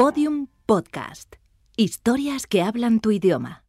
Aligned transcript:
Podium 0.00 0.48
Podcast. 0.64 1.36
Historias 1.76 2.46
que 2.46 2.62
hablan 2.62 3.00
tu 3.00 3.10
idioma. 3.10 3.64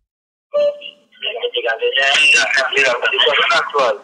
actual 3.53 3.97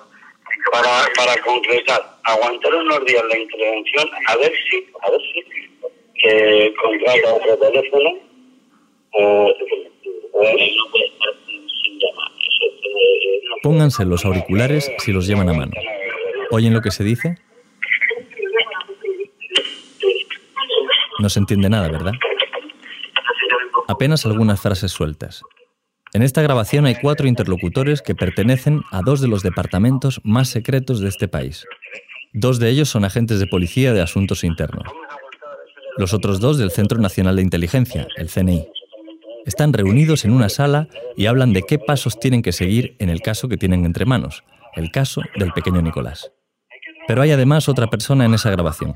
para, 0.74 1.08
para 1.16 1.42
concretar, 1.42 2.02
aguantar 2.26 2.76
unos 2.76 3.06
días 3.06 3.24
la 3.30 3.38
intervención, 3.38 4.10
a 4.28 4.36
ver 4.36 4.52
si, 4.70 4.86
a 5.04 5.10
ver 5.10 5.22
si 5.22 5.42
que 6.22 6.74
contrata 6.84 7.34
otro 7.34 7.58
teléfono 7.60 8.10
o, 9.14 9.22
o 9.24 10.44
no 10.44 10.92
puede 10.92 11.06
estar 11.06 11.34
sin 11.46 11.98
llamar. 11.98 12.32
Pónganse 13.64 14.04
los 14.04 14.26
auriculares 14.26 14.92
si 14.98 15.14
los 15.14 15.28
llevan 15.28 15.48
a 15.48 15.54
mano. 15.54 15.72
¿Oyen 16.52 16.74
lo 16.74 16.82
que 16.82 16.92
se 16.92 17.06
dice? 17.06 17.47
No 21.20 21.30
se 21.30 21.40
entiende 21.40 21.70
nada, 21.70 21.90
¿verdad? 21.90 22.14
Apenas 23.88 24.26
algunas 24.26 24.62
frases 24.62 24.92
sueltas. 24.92 25.42
En 26.14 26.22
esta 26.22 26.42
grabación 26.42 26.86
hay 26.86 26.96
cuatro 26.96 27.28
interlocutores 27.28 28.02
que 28.02 28.16
pertenecen 28.16 28.82
a 28.92 29.02
dos 29.02 29.20
de 29.22 29.28
los 29.28 29.44
departamentos 29.44 30.22
más 30.24 30.50
secretos 30.50 31.00
de 31.00 31.10
este 31.10 31.28
país. 31.28 31.66
Dos 32.34 32.60
de 32.60 32.70
ellos 32.70 32.90
son 32.90 33.04
agentes 33.04 33.40
de 33.40 33.48
policía 33.48 33.94
de 33.94 34.02
asuntos 34.02 34.44
internos. 34.44 34.86
Los 35.98 36.14
otros 36.14 36.40
dos 36.40 36.58
del 36.58 36.72
Centro 36.72 37.00
Nacional 37.00 37.38
de 37.38 37.42
Inteligencia, 37.42 38.08
el 38.16 38.30
CNI. 38.30 38.68
Están 39.46 39.74
reunidos 39.74 40.26
en 40.26 40.32
una 40.32 40.50
sala 40.50 40.88
y 41.16 41.26
hablan 41.26 41.54
de 41.54 41.64
qué 41.64 41.80
pasos 41.80 42.20
tienen 42.20 42.42
que 42.42 42.52
seguir 42.52 42.96
en 43.00 43.10
el 43.10 43.22
caso 43.22 43.48
que 43.48 43.58
tienen 43.58 43.86
entre 43.86 44.06
manos, 44.06 44.44
el 44.76 44.92
caso 44.92 45.22
del 45.38 45.52
pequeño 45.54 45.82
Nicolás. 45.82 46.32
Pero 47.08 47.22
hay 47.22 47.32
además 47.32 47.70
otra 47.70 47.88
persona 47.88 48.26
en 48.26 48.34
esa 48.34 48.52
grabación, 48.52 48.94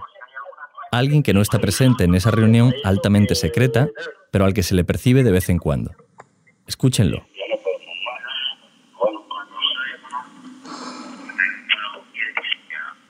alguien 0.92 1.24
que 1.24 1.34
no 1.34 1.42
está 1.42 1.60
presente 1.60 2.04
en 2.04 2.14
esa 2.16 2.32
reunión 2.32 2.74
altamente 2.84 3.36
secreta, 3.36 3.90
pero 4.30 4.46
al 4.46 4.54
que 4.54 4.64
se 4.64 4.76
le 4.76 4.84
percibe 4.84 5.24
de 5.24 5.32
vez 5.32 5.50
en 5.50 5.58
cuando. 5.58 5.92
Escúchenlo. 6.68 7.26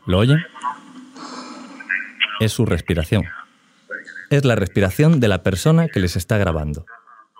¿Lo 0.06 0.20
oyen? 0.20 0.40
Es 2.40 2.54
su 2.54 2.66
respiración. 2.66 3.26
Es 4.30 4.46
la 4.46 4.56
respiración 4.56 5.20
de 5.20 5.28
la 5.28 5.44
persona 5.44 5.88
que 5.88 6.00
les 6.00 6.16
está 6.16 6.38
grabando. 6.38 6.86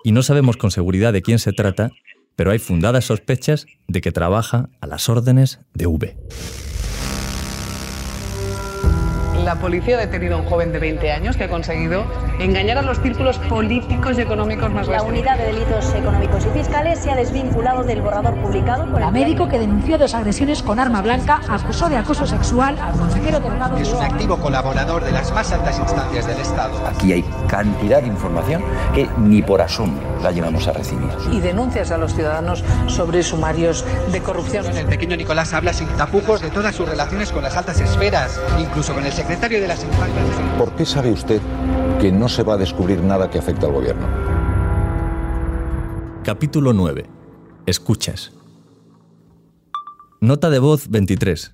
Y 0.04 0.12
no 0.12 0.22
sabemos 0.22 0.56
con 0.56 0.70
seguridad 0.70 1.12
de 1.12 1.22
quién 1.22 1.38
se 1.38 1.52
trata, 1.52 1.90
pero 2.36 2.50
hay 2.50 2.58
fundadas 2.58 3.06
sospechas 3.06 3.66
de 3.88 4.00
que 4.00 4.12
trabaja 4.12 4.68
a 4.80 4.86
las 4.86 5.08
órdenes 5.08 5.60
de 5.74 5.86
V. 5.86 6.16
La 9.44 9.56
policía 9.56 9.96
ha 9.96 10.00
detenido 10.00 10.36
a 10.36 10.38
un 10.38 10.44
joven 10.44 10.70
de 10.70 10.78
20 10.78 11.10
años 11.10 11.36
que 11.36 11.44
ha 11.44 11.48
conseguido 11.48 12.04
engañar 12.42 12.78
a 12.78 12.82
los 12.82 13.00
círculos 13.00 13.38
políticos 13.38 14.18
y 14.18 14.22
económicos 14.22 14.70
más 14.72 14.88
La 14.88 15.02
unidad 15.02 15.38
de 15.38 15.46
delitos 15.46 15.94
económicos 15.94 16.44
y 16.46 16.58
fiscales 16.58 16.98
se 16.98 17.10
ha 17.10 17.16
desvinculado 17.16 17.84
del 17.84 18.02
borrador 18.02 18.34
publicado 18.36 18.90
por 18.90 19.00
La 19.00 19.08
el 19.08 19.12
médico 19.12 19.48
que 19.48 19.58
denunció 19.58 19.98
dos 19.98 20.14
agresiones 20.14 20.62
con 20.62 20.78
arma 20.78 21.02
blanca 21.02 21.40
acusó 21.48 21.88
de 21.88 21.96
acoso 21.96 22.26
sexual 22.26 22.78
al 22.80 22.98
consejero 22.98 23.40
delegado 23.40 23.76
Es 23.76 23.92
un 23.92 24.02
activo 24.02 24.36
colaborador 24.38 25.04
de 25.04 25.12
las 25.12 25.32
más 25.32 25.52
altas 25.52 25.78
instancias 25.78 26.26
del 26.26 26.38
Estado. 26.38 26.74
Aquí 26.86 27.12
hay 27.12 27.24
cantidad 27.46 28.00
de 28.00 28.08
información 28.08 28.62
que 28.94 29.08
ni 29.18 29.42
por 29.42 29.60
asombro 29.60 30.02
la 30.22 30.30
llevamos 30.30 30.66
a 30.68 30.72
recibir. 30.72 31.10
y 31.30 31.40
denuncias 31.40 31.90
a 31.90 31.98
los 31.98 32.14
ciudadanos 32.14 32.64
sobre 32.86 33.22
sumarios 33.22 33.84
de 34.10 34.20
corrupción. 34.20 34.64
El 34.76 34.86
pequeño 34.86 35.16
Nicolás 35.16 35.52
habla 35.52 35.72
sin 35.72 35.88
tapujos 35.88 36.40
de 36.40 36.50
todas 36.50 36.74
sus 36.74 36.88
relaciones 36.88 37.32
con 37.32 37.42
las 37.42 37.56
altas 37.56 37.80
esferas, 37.80 38.40
incluso 38.58 38.94
con 38.94 39.04
el 39.04 39.12
secretario 39.12 39.60
de 39.60 39.68
las 39.68 39.82
infancias. 39.82 40.24
¿Por 40.58 40.72
qué 40.72 40.86
sabe 40.86 41.10
usted 41.10 41.40
que 42.00 42.10
no 42.10 42.28
se 42.32 42.42
va 42.42 42.54
a 42.54 42.56
descubrir 42.56 43.02
nada 43.02 43.30
que 43.30 43.38
afecte 43.38 43.66
al 43.66 43.72
gobierno? 43.72 44.06
Capítulo 46.24 46.72
9. 46.72 47.04
Escuchas. 47.66 48.32
Nota 50.20 50.48
de 50.48 50.58
voz 50.58 50.88
23. 50.88 51.52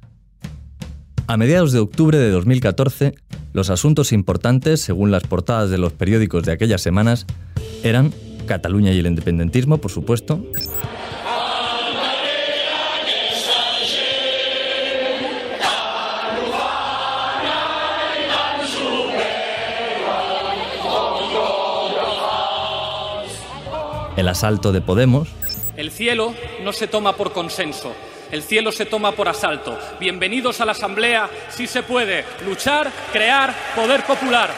A 1.27 1.37
mediados 1.37 1.73
de 1.73 1.81
octubre 1.81 2.17
de 2.17 2.31
2014, 2.31 3.15
los 3.53 3.71
asuntos 3.71 4.13
importantes, 4.13 4.81
según 4.81 5.11
las 5.11 5.25
portadas 5.25 5.71
de 5.71 5.79
los 5.79 5.93
periódicos 5.93 6.45
de 6.45 6.53
aquellas 6.53 6.81
semanas, 6.81 7.27
eran 7.83 8.13
Cataluña 8.47 8.93
y 8.93 8.99
el 9.01 9.07
independentismo, 9.07 9.79
por 9.79 9.91
supuesto, 9.91 10.43
el 24.19 24.27
asalto 24.27 24.73
de 24.73 24.81
Podemos, 24.81 25.29
El 25.77 25.93
cielo 25.93 26.35
no 26.65 26.73
se 26.73 26.89
toma 26.89 27.15
por 27.17 27.33
consenso, 27.33 27.93
el 28.33 28.43
cielo 28.43 28.73
se 28.73 28.85
toma 28.85 29.13
por 29.13 29.29
asalto. 29.29 29.79
Bienvenidos 30.01 30.61
a 30.61 30.65
la 30.65 30.73
Asamblea, 30.73 31.31
si 31.51 31.69
se 31.69 31.85
puede, 31.85 32.25
luchar, 32.45 32.91
crear 33.13 33.55
poder 33.77 34.03
popular. 34.05 34.51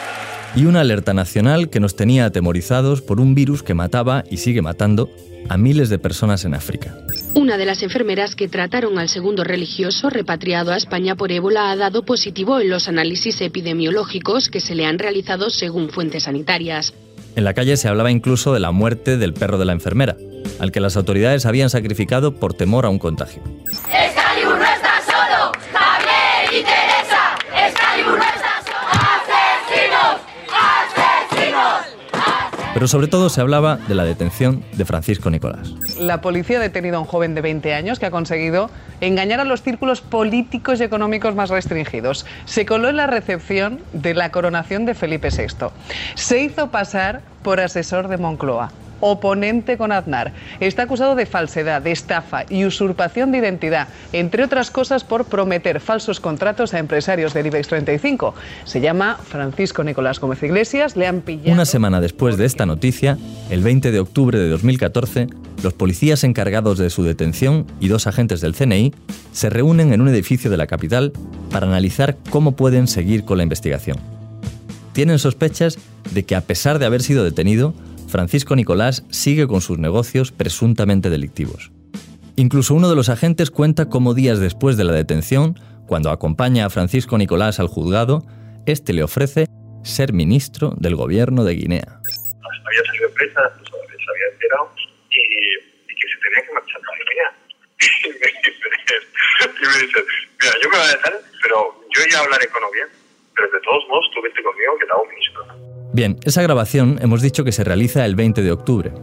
y 0.55 0.65
una 0.65 0.81
alerta 0.81 1.13
nacional 1.13 1.69
que 1.69 1.79
nos 1.79 1.95
tenía 1.95 2.25
atemorizados 2.25 3.01
por 3.01 3.21
un 3.21 3.35
virus 3.35 3.61
que 3.61 3.75
mataba 3.75 4.23
y 4.29 4.37
sigue 4.37 4.63
matando 4.63 5.09
a 5.47 5.57
miles 5.57 5.89
de 5.89 5.99
personas 5.99 6.43
en 6.43 6.55
África. 6.55 6.97
Una 7.35 7.55
de 7.55 7.65
las 7.65 7.83
enfermeras 7.83 8.35
que 8.35 8.49
trataron 8.49 8.97
al 8.97 9.09
segundo 9.09 9.43
religioso 9.43 10.09
repatriado 10.09 10.71
a 10.71 10.77
España 10.77 11.15
por 11.15 11.31
ébola 11.31 11.71
ha 11.71 11.75
dado 11.77 12.03
positivo 12.03 12.59
en 12.59 12.69
los 12.69 12.89
análisis 12.89 13.39
epidemiológicos 13.41 14.49
que 14.49 14.59
se 14.59 14.75
le 14.75 14.85
han 14.85 14.99
realizado 14.99 15.49
según 15.51 15.89
fuentes 15.89 16.23
sanitarias. 16.23 16.93
En 17.35 17.43
la 17.43 17.53
calle 17.53 17.77
se 17.77 17.87
hablaba 17.87 18.11
incluso 18.11 18.53
de 18.53 18.59
la 18.59 18.71
muerte 18.71 19.17
del 19.17 19.33
perro 19.33 19.57
de 19.57 19.65
la 19.65 19.73
enfermera, 19.73 20.17
al 20.59 20.71
que 20.71 20.79
las 20.79 20.97
autoridades 20.97 21.45
habían 21.45 21.69
sacrificado 21.69 22.33
por 22.33 22.53
temor 22.53 22.85
a 22.85 22.89
un 22.89 22.99
contagio 22.99 23.41
no 24.57 24.65
está 24.65 25.01
solo, 25.05 25.51
Javier 25.73 26.53
y 26.53 26.63
Teresa. 26.63 27.35
Excalibur 27.67 28.17
no 28.17 28.23
está 28.23 28.61
solo. 28.65 28.87
Asesinos, 29.15 30.21
asesinos. 30.51 31.81
Pero 32.73 32.87
sobre 32.87 33.07
todo 33.07 33.29
se 33.29 33.41
hablaba 33.41 33.75
de 33.75 33.95
la 33.95 34.05
detención 34.05 34.63
de 34.73 34.85
Francisco 34.85 35.29
Nicolás. 35.29 35.73
La 35.99 36.21
policía 36.21 36.57
ha 36.57 36.61
detenido 36.61 36.97
a 36.97 36.99
un 37.01 37.05
joven 37.05 37.35
de 37.35 37.41
20 37.41 37.73
años 37.73 37.99
que 37.99 38.05
ha 38.05 38.11
conseguido 38.11 38.69
engañar 39.01 39.41
a 39.41 39.43
los 39.43 39.61
círculos 39.61 40.01
políticos 40.01 40.79
y 40.79 40.83
económicos 40.83 41.35
más 41.35 41.49
restringidos. 41.49 42.25
Se 42.45 42.65
coló 42.65 42.87
en 42.87 42.95
la 42.95 43.07
recepción 43.07 43.79
de 43.91 44.13
la 44.13 44.31
coronación 44.31 44.85
de 44.85 44.93
Felipe 44.93 45.29
VI. 45.29 45.67
Se 46.15 46.41
hizo 46.41 46.71
pasar 46.71 47.21
por 47.43 47.59
asesor 47.59 48.07
de 48.07 48.17
Moncloa. 48.17 48.71
Oponente 49.01 49.77
con 49.77 49.91
Aznar. 49.91 50.33
Está 50.59 50.83
acusado 50.83 51.15
de 51.15 51.25
falsedad, 51.25 51.81
de 51.81 51.91
estafa 51.91 52.45
y 52.49 52.65
usurpación 52.65 53.31
de 53.31 53.39
identidad, 53.39 53.87
entre 54.13 54.43
otras 54.43 54.71
cosas 54.71 55.03
por 55.03 55.25
prometer 55.25 55.79
falsos 55.79 56.19
contratos 56.19 56.73
a 56.73 56.79
empresarios 56.79 57.33
del 57.33 57.47
IBEX 57.47 57.67
35. 57.67 58.33
Se 58.63 58.79
llama 58.79 59.17
Francisco 59.23 59.83
Nicolás 59.83 60.19
Gómez 60.19 60.41
Iglesias. 60.43 60.95
Le 60.95 61.07
han 61.07 61.21
pillado. 61.21 61.51
Una 61.51 61.65
semana 61.65 61.99
después 61.99 62.37
de 62.37 62.45
esta 62.45 62.65
noticia, 62.65 63.17
el 63.49 63.61
20 63.61 63.91
de 63.91 63.99
octubre 63.99 64.39
de 64.39 64.47
2014, 64.49 65.27
los 65.63 65.73
policías 65.73 66.23
encargados 66.23 66.77
de 66.77 66.89
su 66.89 67.03
detención 67.03 67.65
y 67.79 67.87
dos 67.87 68.07
agentes 68.07 68.41
del 68.41 68.55
CNI 68.55 68.93
se 69.31 69.49
reúnen 69.49 69.93
en 69.93 70.01
un 70.01 70.07
edificio 70.09 70.49
de 70.49 70.57
la 70.57 70.67
capital 70.67 71.13
para 71.51 71.67
analizar 71.67 72.17
cómo 72.29 72.53
pueden 72.53 72.87
seguir 72.87 73.25
con 73.25 73.37
la 73.37 73.43
investigación. 73.43 73.97
Tienen 74.93 75.19
sospechas 75.19 75.77
de 76.13 76.23
que 76.23 76.35
a 76.35 76.41
pesar 76.41 76.79
de 76.79 76.85
haber 76.85 77.01
sido 77.01 77.23
detenido, 77.23 77.73
Francisco 78.11 78.57
Nicolás 78.57 79.05
sigue 79.09 79.47
con 79.47 79.61
sus 79.61 79.79
negocios 79.79 80.33
presuntamente 80.33 81.09
delictivos. 81.09 81.71
Incluso 82.35 82.75
uno 82.75 82.89
de 82.89 82.95
los 82.97 83.07
agentes 83.07 83.51
cuenta 83.51 83.87
cómo 83.87 84.13
días 84.13 84.39
después 84.39 84.75
de 84.75 84.83
la 84.83 84.91
detención, 84.91 85.57
cuando 85.87 86.11
acompaña 86.11 86.65
a 86.65 86.69
Francisco 86.69 87.17
Nicolás 87.17 87.61
al 87.61 87.67
juzgado, 87.67 88.25
este 88.65 88.91
le 88.91 89.03
ofrece 89.03 89.47
ser 89.83 90.11
ministro 90.11 90.73
del 90.77 90.97
gobierno 90.97 91.45
de 91.45 91.55
Guinea. 91.55 91.87
Había 91.87 92.83
salido 92.85 93.07
de 93.07 93.13
prensa, 93.15 93.41
se 93.63 94.11
había 94.11 94.27
enterado 94.33 94.71
y, 95.09 95.19
y 95.91 95.95
que 95.95 96.07
se 96.07 96.17
tenía 96.21 96.47
que 96.47 96.53
marchar 96.53 96.81
a 96.81 96.97
Guinea. 96.99 97.29
Y 99.41 99.65
me 99.65 99.87
dice, 99.87 100.05
mira, 100.39 100.53
yo 100.61 100.69
me 100.69 100.77
voy 100.77 100.85
a 100.85 100.91
dejar, 100.91 101.13
pero 101.41 101.85
yo 101.95 102.01
ya 102.11 102.19
hablaré 102.19 102.47
con 102.49 102.63
Oviedo. 102.63 102.89
Pero 103.35 103.49
de 103.49 103.59
todos 103.61 103.87
modos, 103.87 104.05
tú 104.13 104.21
vete 104.21 104.43
conmigo 104.43 104.77
que 104.77 104.85
te 104.85 104.91
hago 104.91 105.05
ministro. 105.05 105.70
Bien, 105.93 106.17
esa 106.23 106.41
grabación 106.41 106.99
hemos 107.01 107.21
dicho 107.21 107.43
que 107.43 107.51
se 107.51 107.65
realiza 107.65 108.05
el 108.05 108.15
20 108.15 108.43
de 108.43 108.51
octubre. 108.53 108.93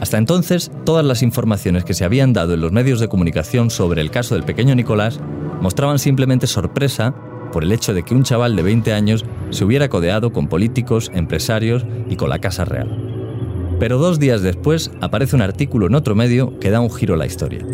Hasta 0.00 0.18
entonces, 0.18 0.70
todas 0.84 1.04
las 1.04 1.22
informaciones 1.22 1.84
que 1.84 1.94
se 1.94 2.04
habían 2.04 2.34
dado 2.34 2.52
en 2.52 2.60
los 2.60 2.70
medios 2.70 3.00
de 3.00 3.08
comunicación 3.08 3.70
sobre 3.70 4.02
el 4.02 4.10
caso 4.10 4.34
del 4.34 4.44
pequeño 4.44 4.74
Nicolás 4.74 5.20
mostraban 5.62 5.98
simplemente 5.98 6.46
sorpresa 6.46 7.14
por 7.50 7.64
el 7.64 7.72
hecho 7.72 7.94
de 7.94 8.02
que 8.02 8.14
un 8.14 8.24
chaval 8.24 8.56
de 8.56 8.62
20 8.62 8.92
años 8.92 9.24
se 9.50 9.64
hubiera 9.64 9.88
codeado 9.88 10.34
con 10.34 10.48
políticos, 10.48 11.10
empresarios 11.14 11.86
y 12.10 12.16
con 12.16 12.28
la 12.28 12.40
Casa 12.40 12.66
Real. 12.66 13.76
Pero 13.80 13.96
dos 13.96 14.18
días 14.18 14.42
después 14.42 14.90
aparece 15.00 15.36
un 15.36 15.42
artículo 15.42 15.86
en 15.86 15.94
otro 15.94 16.14
medio 16.14 16.58
que 16.58 16.70
da 16.70 16.80
un 16.80 16.92
giro 16.92 17.14
a 17.14 17.16
la 17.16 17.26
historia. 17.26 17.64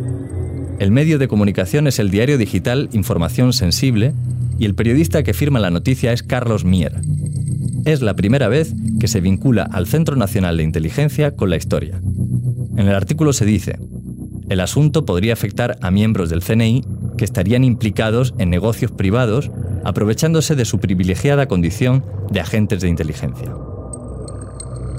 El 0.79 0.93
medio 0.93 1.19
de 1.19 1.27
comunicación 1.27 1.89
es 1.89 1.99
el 1.99 2.11
diario 2.11 2.39
digital 2.39 2.89
Información 2.93 3.53
Sensible 3.53 4.15
y 4.59 4.65
el 4.65 4.77
periodista 4.77 5.25
que 5.25 5.35
firma 5.35 5.59
la 5.59 5.71
noticia 5.71 6.13
es 6.13 6.23
Carlos 6.23 6.65
Mier. 6.65 7.01
Es 7.85 8.03
la 8.03 8.15
primera 8.15 8.49
vez 8.49 8.75
que 8.99 9.09
se 9.09 9.21
vincula 9.21 9.63
al 9.63 9.87
Centro 9.87 10.17
Nacional 10.17 10.57
de 10.57 10.63
Inteligencia 10.63 11.35
con 11.35 11.51
la 11.51 11.57
historia. 11.57 12.01
En 12.77 12.89
el 12.89 12.95
artículo 12.95 13.33
se 13.33 13.45
dice, 13.45 13.79
el 14.49 14.61
asunto 14.61 15.07
podría 15.07 15.33
afectar 15.33 15.79
a 15.81 15.91
miembros 15.91 16.29
del 16.29 16.43
CNI 16.43 16.85
que 17.17 17.25
estarían 17.25 17.65
implicados 17.65 18.35
en 18.39 18.51
negocios 18.51 18.91
privados 18.91 19.51
aprovechándose 19.85 20.57
de 20.57 20.65
su 20.65 20.79
privilegiada 20.79 21.47
condición 21.47 22.05
de 22.31 22.41
agentes 22.41 22.81
de 22.81 22.89
inteligencia. 22.89 23.53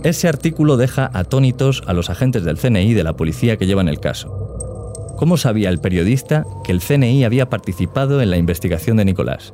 Ese 0.03 0.27
artículo 0.27 0.77
deja 0.77 1.11
atónitos 1.13 1.83
a 1.85 1.93
los 1.93 2.09
agentes 2.09 2.43
del 2.43 2.57
CNI 2.57 2.93
de 2.93 3.03
la 3.03 3.13
policía 3.13 3.57
que 3.57 3.67
llevan 3.67 3.87
el 3.87 3.99
caso. 3.99 5.13
¿Cómo 5.17 5.37
sabía 5.37 5.69
el 5.69 5.79
periodista 5.79 6.45
que 6.63 6.71
el 6.71 6.81
CNI 6.81 7.23
había 7.25 7.49
participado 7.49 8.21
en 8.21 8.31
la 8.31 8.37
investigación 8.37 8.97
de 8.97 9.05
Nicolás? 9.05 9.53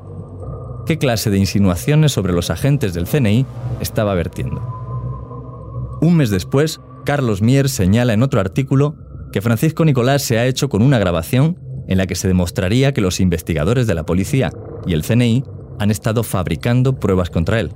¿Qué 0.88 0.98
clase 0.98 1.30
de 1.30 1.38
insinuaciones 1.38 2.14
sobre 2.14 2.32
los 2.32 2.50
agentes 2.50 2.94
del 2.94 3.08
CNI 3.08 3.46
estaba 3.82 4.16
vertiendo? 4.16 5.98
Un 6.00 6.16
mes 6.16 6.30
después, 6.30 6.80
Carlos 7.04 7.42
Mier 7.42 7.68
señala 7.68 8.14
en 8.14 8.24
otro 8.24 8.40
artículo 8.40 8.96
que 9.34 9.42
Francisco 9.42 9.84
Nicolás 9.84 10.22
se 10.22 10.40
ha 10.40 10.46
hecho 10.46 10.70
con 10.70 10.82
una 10.82 10.98
grabación 10.98 11.60
en 11.90 11.98
la 11.98 12.08
que 12.08 12.16
se 12.16 12.30
demostraría 12.30 12.94
que 12.94 13.02
los 13.02 13.20
investigadores 13.20 13.86
de 13.86 13.96
la 13.96 14.06
policía 14.06 14.54
y 14.86 14.94
el 14.94 15.04
CNI 15.04 15.44
han 15.78 15.92
estado 15.92 16.24
fabricando 16.24 16.98
pruebas 16.98 17.30
contra 17.30 17.60
él. 17.60 17.74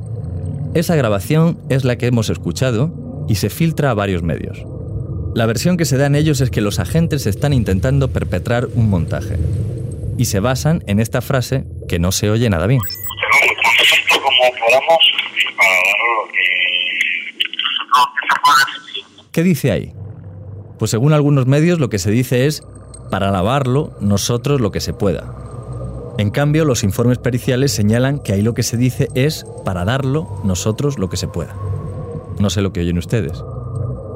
Esa 0.74 0.96
grabación 0.96 1.60
es 1.68 1.84
la 1.84 1.98
que 1.98 2.08
hemos 2.08 2.30
escuchado 2.30 3.26
y 3.28 3.36
se 3.36 3.50
filtra 3.50 3.92
a 3.92 3.94
varios 3.94 4.24
medios. 4.24 4.64
La 5.36 5.46
versión 5.48 5.76
que 5.76 5.84
se 5.84 5.98
da 5.98 6.06
en 6.06 6.16
ellos 6.16 6.40
es 6.40 6.50
que 6.50 6.62
los 6.62 6.80
agentes 6.80 7.28
están 7.28 7.52
intentando 7.52 8.08
perpetrar 8.08 8.70
un 8.74 8.90
montaje 8.90 9.38
y 10.18 10.26
se 10.26 10.40
basan 10.40 10.82
en 10.88 11.02
esta 11.02 11.20
frase 11.20 11.66
que 11.90 12.00
no 12.00 12.14
se 12.14 12.30
oye 12.30 12.50
nada 12.50 12.68
bien. 12.68 12.80
¿Qué 19.32 19.44
dice 19.44 19.72
ahí? 19.72 19.94
Pues 20.80 20.92
según 20.92 21.14
algunos 21.14 21.46
medios 21.46 21.80
lo 21.80 21.90
que 21.90 22.00
se 22.00 22.12
dice 22.12 22.48
es, 22.48 22.64
para 23.10 23.32
lavarlo, 23.32 23.92
nosotros 24.02 24.62
lo 24.62 24.72
que 24.72 24.82
se 24.82 24.94
pueda. 24.94 25.36
En 26.18 26.30
cambio, 26.30 26.66
los 26.66 26.84
informes 26.84 27.18
periciales 27.18 27.72
señalan 27.72 28.20
que 28.20 28.34
ahí 28.34 28.42
lo 28.42 28.54
que 28.54 28.64
se 28.64 28.78
dice 28.78 29.08
es 29.16 29.46
para 29.64 29.86
darlo 29.86 30.42
nosotros 30.44 31.00
lo 31.00 31.10
que 31.10 31.18
se 31.18 31.28
pueda. 31.28 31.56
No 32.40 32.50
sé 32.50 32.62
lo 32.62 32.74
que 32.74 32.82
oyen 32.82 32.98
ustedes. 32.98 33.44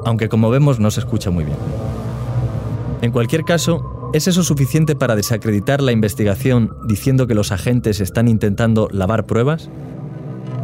Aunque 0.04 0.28
como 0.28 0.50
vemos 0.50 0.78
no 0.78 0.90
se 0.90 1.00
escucha 1.00 1.30
muy 1.30 1.44
bien. 1.44 1.58
En 3.02 3.12
cualquier 3.12 3.44
caso, 3.44 4.10
¿es 4.12 4.26
eso 4.28 4.42
suficiente 4.42 4.94
para 4.96 5.16
desacreditar 5.16 5.80
la 5.80 5.92
investigación 5.92 6.76
diciendo 6.86 7.26
que 7.26 7.34
los 7.34 7.52
agentes 7.52 8.00
están 8.00 8.28
intentando 8.28 8.88
lavar 8.92 9.26
pruebas? 9.26 9.70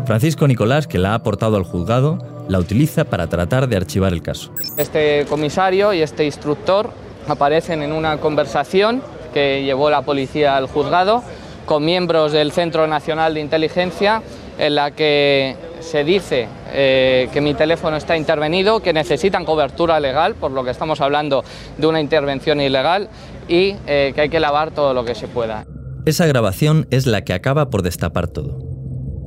Francisco 0.06 0.48
Nicolás, 0.48 0.86
que 0.86 0.98
la 0.98 1.10
ha 1.12 1.14
aportado 1.14 1.56
al 1.56 1.64
juzgado, 1.64 2.18
la 2.48 2.58
utiliza 2.58 3.04
para 3.04 3.28
tratar 3.28 3.68
de 3.68 3.76
archivar 3.76 4.12
el 4.12 4.22
caso. 4.22 4.52
Este 4.76 5.24
comisario 5.28 5.92
y 5.92 6.02
este 6.02 6.24
instructor 6.24 6.90
aparecen 7.28 7.82
en 7.82 7.92
una 7.92 8.18
conversación 8.18 9.02
que 9.32 9.62
llevó 9.64 9.90
la 9.90 10.02
policía 10.02 10.56
al 10.56 10.66
juzgado 10.66 11.22
con 11.66 11.84
miembros 11.84 12.32
del 12.32 12.52
Centro 12.52 12.86
Nacional 12.86 13.34
de 13.34 13.40
Inteligencia 13.40 14.22
en 14.58 14.74
la 14.74 14.90
que 14.90 15.56
se 15.80 16.04
dice 16.04 16.48
eh, 16.72 17.28
que 17.32 17.40
mi 17.40 17.54
teléfono 17.54 17.96
está 17.96 18.16
intervenido, 18.16 18.80
que 18.80 18.92
necesitan 18.92 19.44
cobertura 19.44 19.98
legal, 20.00 20.34
por 20.34 20.50
lo 20.50 20.64
que 20.64 20.70
estamos 20.70 21.00
hablando 21.00 21.44
de 21.78 21.86
una 21.86 22.00
intervención 22.00 22.60
ilegal, 22.60 23.08
y 23.48 23.76
eh, 23.86 24.12
que 24.14 24.22
hay 24.22 24.28
que 24.28 24.40
lavar 24.40 24.72
todo 24.72 24.94
lo 24.94 25.04
que 25.04 25.14
se 25.14 25.28
pueda. 25.28 25.64
Esa 26.04 26.26
grabación 26.26 26.86
es 26.90 27.06
la 27.06 27.22
que 27.22 27.32
acaba 27.32 27.70
por 27.70 27.82
destapar 27.82 28.28
todo. 28.28 28.71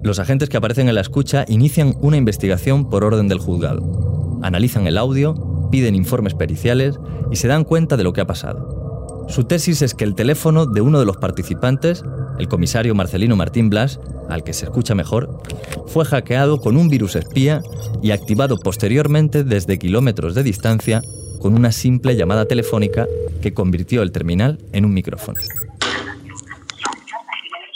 Los 0.06 0.19
agentes 0.19 0.50
que 0.50 0.57
aparecen 0.57 0.88
en 0.88 0.94
la 0.94 1.02
escucha 1.02 1.46
inician 1.48 1.96
una 2.00 2.16
investigación 2.16 2.92
por 2.92 3.04
orden 3.04 3.28
del 3.28 3.40
juzgado. 3.40 4.40
Analizan 4.44 4.86
el 4.86 5.00
audio, 5.00 5.34
piden 5.72 5.96
informes 5.96 6.36
periciales 6.36 7.00
y 7.31 7.38
se 7.38 7.48
dan 7.48 7.63
cuenta 7.63 7.98
de 7.98 8.04
lo 8.04 8.13
que 8.13 8.22
ha 8.22 8.28
pasado. 8.28 9.25
Su 9.30 9.46
tesis 9.46 9.81
es 9.81 9.96
que 9.96 10.04
el 10.04 10.13
teléfono 10.13 10.68
de 10.68 10.81
uno 10.81 11.00
de 11.00 11.07
los 11.07 11.18
participantes, 11.18 12.04
el 12.38 12.48
comisario 12.48 12.94
Marcelino 12.94 13.36
Martín 13.36 13.72
Blas, 13.72 14.00
al 14.30 14.44
que 14.44 14.54
se 14.54 14.66
escucha 14.66 14.94
mejor, 14.94 15.42
fue 15.88 16.06
hackeado 16.06 16.62
con 16.62 16.78
un 16.78 16.88
virus 16.88 17.16
espía 17.16 17.63
y 18.04 18.12
activado 18.12 18.60
posteriormente 18.60 19.44
desde 19.44 19.80
kilómetros 19.80 20.36
de 20.36 20.44
distancia 20.44 21.02
con 21.40 21.56
una 21.56 21.72
simple 21.72 22.16
llamada 22.16 22.46
telefónica 22.46 23.07
que 23.42 23.56
convirtió 23.56 24.04
el 24.04 24.12
terminal 24.12 24.60
en 24.72 24.86
un 24.86 24.94
micrófono. 24.94 25.40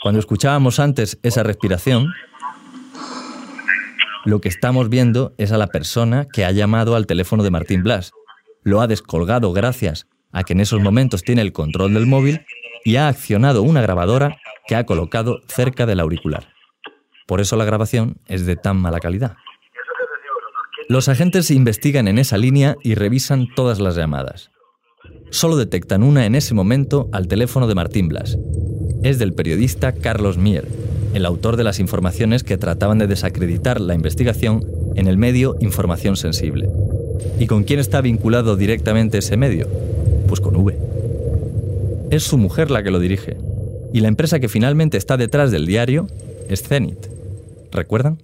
Cuando 0.10 0.22
escuchábamos 0.22 0.80
antes 0.80 1.20
esa 1.22 1.44
respiración, 1.44 2.12
lo 4.26 4.42
que 4.42 4.50
estamos 4.50 4.90
viendo 4.90 5.36
es 5.38 5.52
a 5.52 5.60
la 5.60 5.68
persona 5.68 6.26
que 6.34 6.46
ha 6.46 6.52
llamado 6.52 6.96
al 6.96 7.06
teléfono 7.06 7.44
de 7.44 7.52
Martín 7.52 7.84
Blas. 7.84 8.12
Lo 8.64 8.82
ha 8.82 8.88
descolgado 8.88 9.54
gracias 9.54 10.08
a 10.32 10.44
que 10.44 10.54
en 10.54 10.62
esos 10.62 10.82
momentos 10.82 11.22
tiene 11.22 11.44
el 11.44 11.54
control 11.54 11.94
del 11.94 12.08
móvil 12.08 12.44
y 12.84 12.96
ha 12.96 13.08
accionado 13.08 13.62
una 13.62 13.84
grabadora 13.84 14.36
que 14.66 14.76
ha 14.76 14.88
colocado 14.88 15.42
cerca 15.48 15.86
del 15.86 16.00
auricular. 16.00 16.54
Por 17.28 17.40
eso 17.40 17.56
la 17.56 17.66
grabación 17.66 18.16
es 18.26 18.48
de 18.48 18.56
tan 18.56 18.78
mala 18.78 19.00
calidad. 19.00 19.36
Los 20.88 21.08
agentes 21.08 21.52
investigan 21.52 22.08
en 22.08 22.18
esa 22.18 22.40
línea 22.40 22.78
y 22.82 22.96
revisan 22.96 23.46
todas 23.56 23.80
las 23.80 23.96
llamadas. 23.96 24.50
Solo 25.30 25.56
detectan 25.56 26.02
una 26.02 26.26
en 26.26 26.34
ese 26.34 26.56
momento 26.56 27.10
al 27.12 27.28
teléfono 27.28 27.68
de 27.68 27.76
Martín 27.76 28.08
Blas. 28.08 28.40
Es 29.04 29.18
del 29.18 29.34
periodista 29.34 29.94
Carlos 29.94 30.38
Mier, 30.38 30.68
el 31.14 31.26
autor 31.26 31.56
de 31.56 31.64
las 31.64 31.80
informaciones 31.80 32.44
que 32.44 32.58
trataban 32.58 32.98
de 32.98 33.08
desacreditar 33.08 33.80
la 33.80 33.96
investigación 33.96 34.66
en 34.96 35.08
el 35.08 35.18
medio 35.18 35.56
Información 35.62 36.18
Sensible. 36.18 36.70
¿Y 37.40 37.48
con 37.48 37.64
quién 37.64 37.80
está 37.80 38.02
vinculado 38.02 38.58
directamente 38.58 39.20
ese 39.20 39.38
medio? 39.38 39.70
Pues 40.28 40.42
con 40.42 40.56
V. 40.58 40.78
Es 42.12 42.24
su 42.24 42.38
mujer 42.38 42.72
la 42.72 42.84
que 42.84 42.92
lo 42.92 43.00
dirige. 43.00 43.38
Y 43.94 44.02
la 44.02 44.10
empresa 44.10 44.40
que 44.40 44.50
finalmente 44.50 44.98
está 44.98 45.16
detrás 45.16 45.50
del 45.52 45.66
diario 45.66 46.08
es 46.50 46.64
Zenit. 46.64 47.08
¿Recuerdan? 47.72 48.18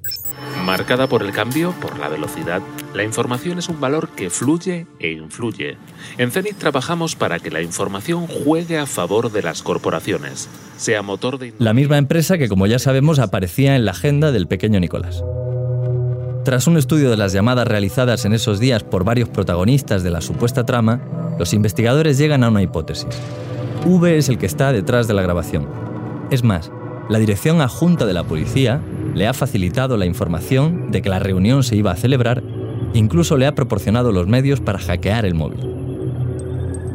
Marcada 0.66 1.06
por 1.06 1.22
el 1.22 1.32
cambio, 1.32 1.76
por 1.80 2.00
la 2.00 2.10
velocidad, 2.10 2.60
la 2.96 3.04
información 3.04 3.60
es 3.60 3.70
un 3.70 3.80
valor 3.80 4.10
que 4.10 4.32
fluye 4.32 4.88
e 5.00 5.12
influye. 5.12 5.78
En 6.18 6.32
Zenit 6.32 6.58
trabajamos 6.58 7.16
para 7.16 7.38
que 7.38 7.52
la 7.52 7.62
información 7.62 8.26
juegue 8.26 8.80
a 8.80 8.88
favor 8.88 9.32
de 9.32 9.44
las 9.44 9.62
corporaciones, 9.62 10.50
sea 10.76 11.04
motor 11.04 11.38
de... 11.38 11.54
La 11.60 11.76
misma 11.76 12.00
empresa 12.00 12.40
que, 12.40 12.50
como 12.50 12.66
ya 12.66 12.80
sabemos, 12.80 13.20
aparecía 13.20 13.76
en 13.76 13.86
la 13.86 13.92
agenda 13.92 14.32
del 14.32 14.48
pequeño 14.48 14.80
Nicolás. 14.80 15.24
Tras 16.44 16.66
un 16.66 16.78
estudio 16.78 17.12
de 17.12 17.18
las 17.18 17.32
llamadas 17.32 17.68
realizadas 17.68 18.26
en 18.26 18.34
esos 18.34 18.60
días 18.60 18.84
por 18.84 19.04
varios 19.04 19.30
protagonistas 19.30 20.02
de 20.02 20.10
la 20.10 20.22
supuesta 20.22 20.66
trama, 20.66 21.00
los 21.38 21.54
investigadores 21.54 22.18
llegan 22.18 22.44
a 22.44 22.50
una 22.50 22.64
hipótesis. 22.64 23.06
V 23.86 24.18
es 24.18 24.30
el 24.30 24.40
que 24.40 24.48
está 24.48 24.74
detrás 24.74 25.08
de 25.08 25.14
la 25.14 25.22
grabación. 25.22 25.68
Es 26.32 26.44
más, 26.44 26.72
la 27.08 27.20
dirección 27.20 27.62
adjunta 27.62 28.08
de 28.08 28.14
la 28.14 28.24
policía 28.24 28.82
le 29.16 29.28
ha 29.28 29.34
facilitado 29.34 29.98
la 29.98 30.06
información 30.06 30.92
de 30.92 31.02
que 31.02 31.10
la 31.10 31.20
reunión 31.20 31.64
se 31.64 31.76
iba 31.76 31.92
a 31.92 31.96
celebrar 31.96 32.44
incluso 32.94 33.38
le 33.38 33.46
ha 33.46 33.56
proporcionado 33.56 34.12
los 34.12 34.28
medios 34.28 34.62
para 34.62 34.80
hackear 34.80 35.26
el 35.26 35.36
móvil. 35.36 35.60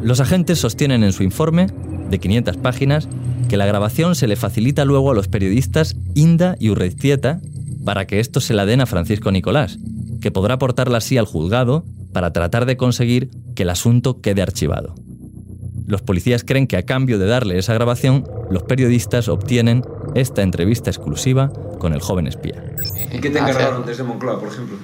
Los 0.03 0.19
agentes 0.19 0.59
sostienen 0.59 1.03
en 1.03 1.13
su 1.13 1.23
informe, 1.23 1.67
de 2.09 2.19
500 2.19 2.57
páginas, 2.57 3.07
que 3.47 3.57
la 3.57 3.65
grabación 3.65 4.15
se 4.15 4.27
le 4.27 4.35
facilita 4.35 4.83
luego 4.83 5.11
a 5.11 5.13
los 5.13 5.27
periodistas 5.27 5.95
Inda 6.15 6.55
y 6.59 6.69
Urreiztieta 6.69 7.39
para 7.85 8.07
que 8.07 8.19
esto 8.19 8.41
se 8.41 8.53
la 8.53 8.65
den 8.65 8.81
a 8.81 8.85
Francisco 8.85 9.31
Nicolás, 9.31 9.77
que 10.21 10.31
podrá 10.31 10.55
aportarla 10.55 10.97
así 10.97 11.17
al 11.17 11.25
juzgado 11.25 11.83
para 12.13 12.33
tratar 12.33 12.65
de 12.65 12.77
conseguir 12.77 13.29
que 13.55 13.63
el 13.63 13.69
asunto 13.69 14.21
quede 14.21 14.41
archivado. 14.41 14.95
Los 15.87 16.01
policías 16.01 16.43
creen 16.43 16.67
que 16.67 16.77
a 16.77 16.83
cambio 16.83 17.19
de 17.19 17.25
darle 17.25 17.57
esa 17.57 17.73
grabación, 17.73 18.25
los 18.49 18.63
periodistas 18.63 19.27
obtienen 19.27 19.83
esta 20.15 20.41
entrevista 20.41 20.89
exclusiva 20.89 21.51
con 21.79 21.93
el 21.93 22.01
joven 22.01 22.27
espía. 22.27 22.63
¿Y 23.11 23.19
qué 23.19 23.29
te 23.29 23.39
encargaron 23.39 23.85
desde 23.85 24.03
Moncloa, 24.03 24.39
por 24.39 24.49
ejemplo? 24.49 24.77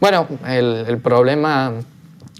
Bueno, 0.00 0.28
el, 0.46 0.98
problema 0.98 1.72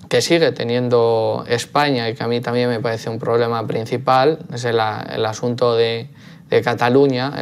que 0.08 0.22
sigue 0.22 0.52
teniendo 0.52 1.44
España 1.48 2.08
y 2.08 2.14
que 2.14 2.22
a 2.22 2.28
mí 2.28 2.40
también 2.40 2.68
me 2.68 2.80
parece 2.80 3.10
un 3.10 3.18
problema 3.18 3.66
principal 3.66 4.38
es 4.52 4.64
el, 4.64 4.78
asunto 4.80 5.74
de, 5.74 6.08
de 6.50 6.62
Cataluña. 6.62 7.32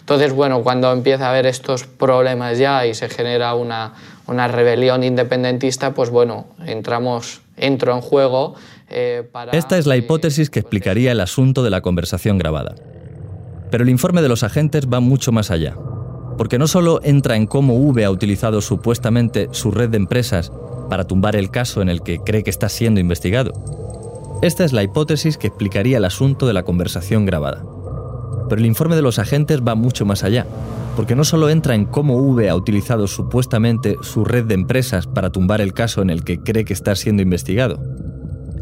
Entonces, 0.00 0.32
bueno, 0.32 0.62
cuando 0.62 0.92
empieza 0.92 1.26
a 1.26 1.30
haber 1.30 1.46
estos 1.46 1.84
problemas 1.84 2.58
ya 2.58 2.86
y 2.86 2.94
se 2.94 3.08
genera 3.08 3.54
una, 3.54 3.94
una 4.28 4.48
rebelión 4.48 5.02
independentista, 5.02 5.94
pues 5.94 6.10
bueno, 6.10 6.46
entramos, 6.64 7.40
entro 7.56 7.92
en 7.92 8.00
juego 8.00 8.54
eh, 8.88 9.28
para... 9.30 9.52
Esta 9.52 9.78
es 9.78 9.86
la 9.86 9.96
hipótesis 9.96 10.48
que 10.48 10.60
explicaría 10.60 11.12
el 11.12 11.20
asunto 11.20 11.62
de 11.62 11.70
la 11.70 11.80
conversación 11.80 12.38
grabada. 12.38 12.74
Pero 13.70 13.84
el 13.84 13.90
informe 13.90 14.22
de 14.22 14.28
los 14.28 14.42
agentes 14.42 14.86
va 14.92 15.00
mucho 15.00 15.32
más 15.32 15.50
allá, 15.50 15.76
porque 16.38 16.58
no 16.58 16.66
solo 16.66 17.00
entra 17.02 17.36
en 17.36 17.46
cómo 17.46 17.74
V 17.76 18.04
ha 18.04 18.10
utilizado 18.10 18.60
supuestamente 18.60 19.48
su 19.52 19.70
red 19.70 19.90
de 19.90 19.96
empresas 19.96 20.52
para 20.88 21.04
tumbar 21.04 21.36
el 21.36 21.50
caso 21.50 21.82
en 21.82 21.88
el 21.88 22.02
que 22.02 22.18
cree 22.20 22.44
que 22.44 22.50
está 22.50 22.68
siendo 22.68 23.00
investigado. 23.00 23.52
Esta 24.42 24.64
es 24.64 24.72
la 24.72 24.82
hipótesis 24.82 25.38
que 25.38 25.46
explicaría 25.46 25.96
el 25.96 26.04
asunto 26.04 26.46
de 26.46 26.52
la 26.52 26.62
conversación 26.62 27.24
grabada. 27.24 27.64
Pero 28.48 28.60
el 28.60 28.66
informe 28.66 28.94
de 28.94 29.02
los 29.02 29.18
agentes 29.18 29.60
va 29.66 29.74
mucho 29.74 30.04
más 30.04 30.22
allá, 30.22 30.46
Porque 30.94 31.14
no 31.14 31.24
solo 31.24 31.50
entra 31.50 31.74
en 31.74 31.84
cómo 31.84 32.16
V 32.16 32.48
ha 32.48 32.56
utilizado 32.56 33.06
supuestamente 33.06 33.96
su 34.00 34.24
red 34.24 34.46
de 34.46 34.54
empresas 34.54 35.06
para 35.06 35.30
tumbar 35.30 35.60
el 35.60 35.74
caso 35.74 36.00
en 36.00 36.08
el 36.08 36.24
que 36.24 36.38
cree 36.38 36.64
que 36.64 36.72
está 36.72 36.96
siendo 36.96 37.20
investigado. 37.20 37.78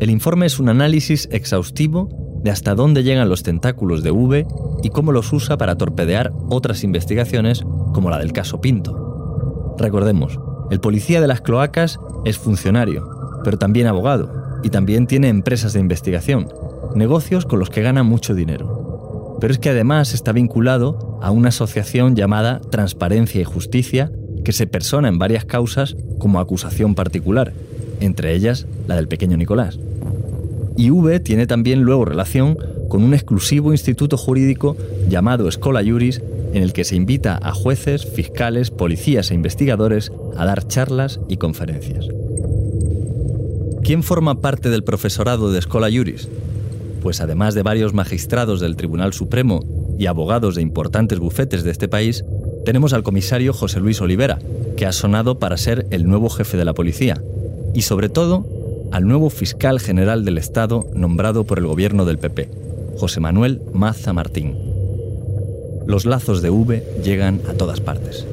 El 0.01 0.11
informe 0.11 0.47
es 0.47 0.59
un 0.59 0.69
análisis 0.69 1.29
exhaustivo 1.31 2.09
de 2.43 2.51
hasta 2.51 2.75
dónde 2.75 3.05
llegan 3.05 3.29
los 3.29 3.45
tentáculos 3.45 4.03
de 4.03 4.11
V 4.11 4.47
y 4.85 4.91
cómo 4.91 5.13
los 5.13 5.33
usa 5.33 5.57
para 5.57 5.77
torpedear 5.77 6.33
otras 6.51 6.85
investigaciones 6.85 7.65
como 7.95 8.11
la 8.11 8.19
del 8.19 8.33
caso 8.33 8.61
Pinto. 8.61 9.75
Recordemos, 9.79 10.39
el 10.71 10.79
policía 10.79 11.23
de 11.23 11.27
las 11.27 11.41
cloacas 11.41 11.99
es 12.27 12.37
funcionario, 12.37 13.09
pero 13.43 13.57
también 13.57 13.87
abogado, 13.87 14.31
y 14.63 14.69
también 14.69 15.07
tiene 15.07 15.31
empresas 15.31 15.73
de 15.73 15.81
investigación, 15.81 16.49
negocios 16.95 17.47
con 17.47 17.61
los 17.61 17.71
que 17.71 17.81
gana 17.81 18.03
mucho 18.03 18.35
dinero. 18.35 19.39
Pero 19.41 19.55
es 19.55 19.59
que 19.59 19.71
además 19.71 20.13
está 20.13 20.33
vinculado 20.33 21.19
a 21.23 21.31
una 21.31 21.49
asociación 21.49 22.15
llamada 22.15 22.61
Transparencia 22.71 23.41
y 23.41 23.45
Justicia, 23.45 24.13
que 24.45 24.53
se 24.53 24.67
persona 24.67 25.09
en 25.09 25.19
varias 25.19 25.47
causas 25.47 25.97
como 26.19 26.41
acusación 26.41 26.95
particular, 26.95 27.55
entre 28.01 28.35
ellas 28.35 28.67
la 28.87 28.97
del 28.97 29.09
pequeño 29.09 29.39
Nicolás. 29.39 29.79
Y 30.77 30.91
V 30.91 31.21
tiene 31.21 31.47
también 31.47 31.83
luego 31.83 32.05
relación 32.05 32.59
con 32.95 33.03
un 33.03 33.13
exclusivo 33.13 33.73
instituto 33.73 34.17
jurídico 34.17 34.77
llamado 35.09 35.49
Escola 35.49 35.83
Juris, 35.85 36.23
en 36.53 36.63
el 36.63 36.73
que 36.73 36.85
se 36.85 36.95
invita 36.95 37.37
a 37.43 37.53
jueces, 37.53 38.07
fiscales, 38.07 38.71
policías 38.71 39.33
e 39.33 39.35
investigadores 39.35 40.13
a 40.37 40.45
dar 40.45 40.69
charlas 40.69 41.19
y 41.29 41.39
conferencias. 41.39 42.07
¿Quién 43.83 44.05
forma 44.05 44.41
parte 44.41 44.71
del 44.71 44.85
profesorado 44.85 45.51
de 45.51 45.59
Escola 45.59 45.89
Juris? 45.93 46.29
Pues 47.03 47.21
además 47.21 47.55
de 47.55 47.65
varios 47.65 47.95
magistrados 47.95 48.61
del 48.61 48.77
Tribunal 48.77 49.13
Supremo 49.13 49.65
y 49.99 50.07
abogados 50.07 50.55
de 50.55 50.63
importantes 50.63 51.19
bufetes 51.19 51.65
de 51.65 51.73
este 51.73 51.89
país, 51.89 52.25
tenemos 52.65 52.93
al 52.93 53.03
comisario 53.03 53.53
José 53.53 53.81
Luis 53.81 54.01
Olivera, 54.01 54.39
que 54.77 54.87
ha 54.87 54.93
sonado 54.93 55.41
para 55.41 55.57
ser 55.57 55.89
el 55.91 56.07
nuevo 56.07 56.31
jefe 56.31 56.57
de 56.57 56.65
la 56.65 56.75
policía, 56.75 57.21
y 57.75 57.83
sobre 57.83 58.09
todo 58.09 58.47
al 58.93 59.09
nuevo 59.09 59.31
fiscal 59.31 59.81
general 59.81 60.25
del 60.25 60.39
Estado 60.39 60.87
nombrado 60.95 61.43
por 61.43 61.59
el 61.59 61.67
gobierno 61.67 62.05
del 62.05 62.19
PP, 62.19 62.63
José 62.99 63.21
Manuel 63.21 63.61
Maza 63.73 64.13
Martín. 64.13 64.57
Los 65.87 66.07
lazos 66.07 66.43
de 66.43 66.51
V 66.51 66.83
llegan 67.03 67.41
a 67.49 67.55
todas 67.55 67.81
partes. 67.81 68.27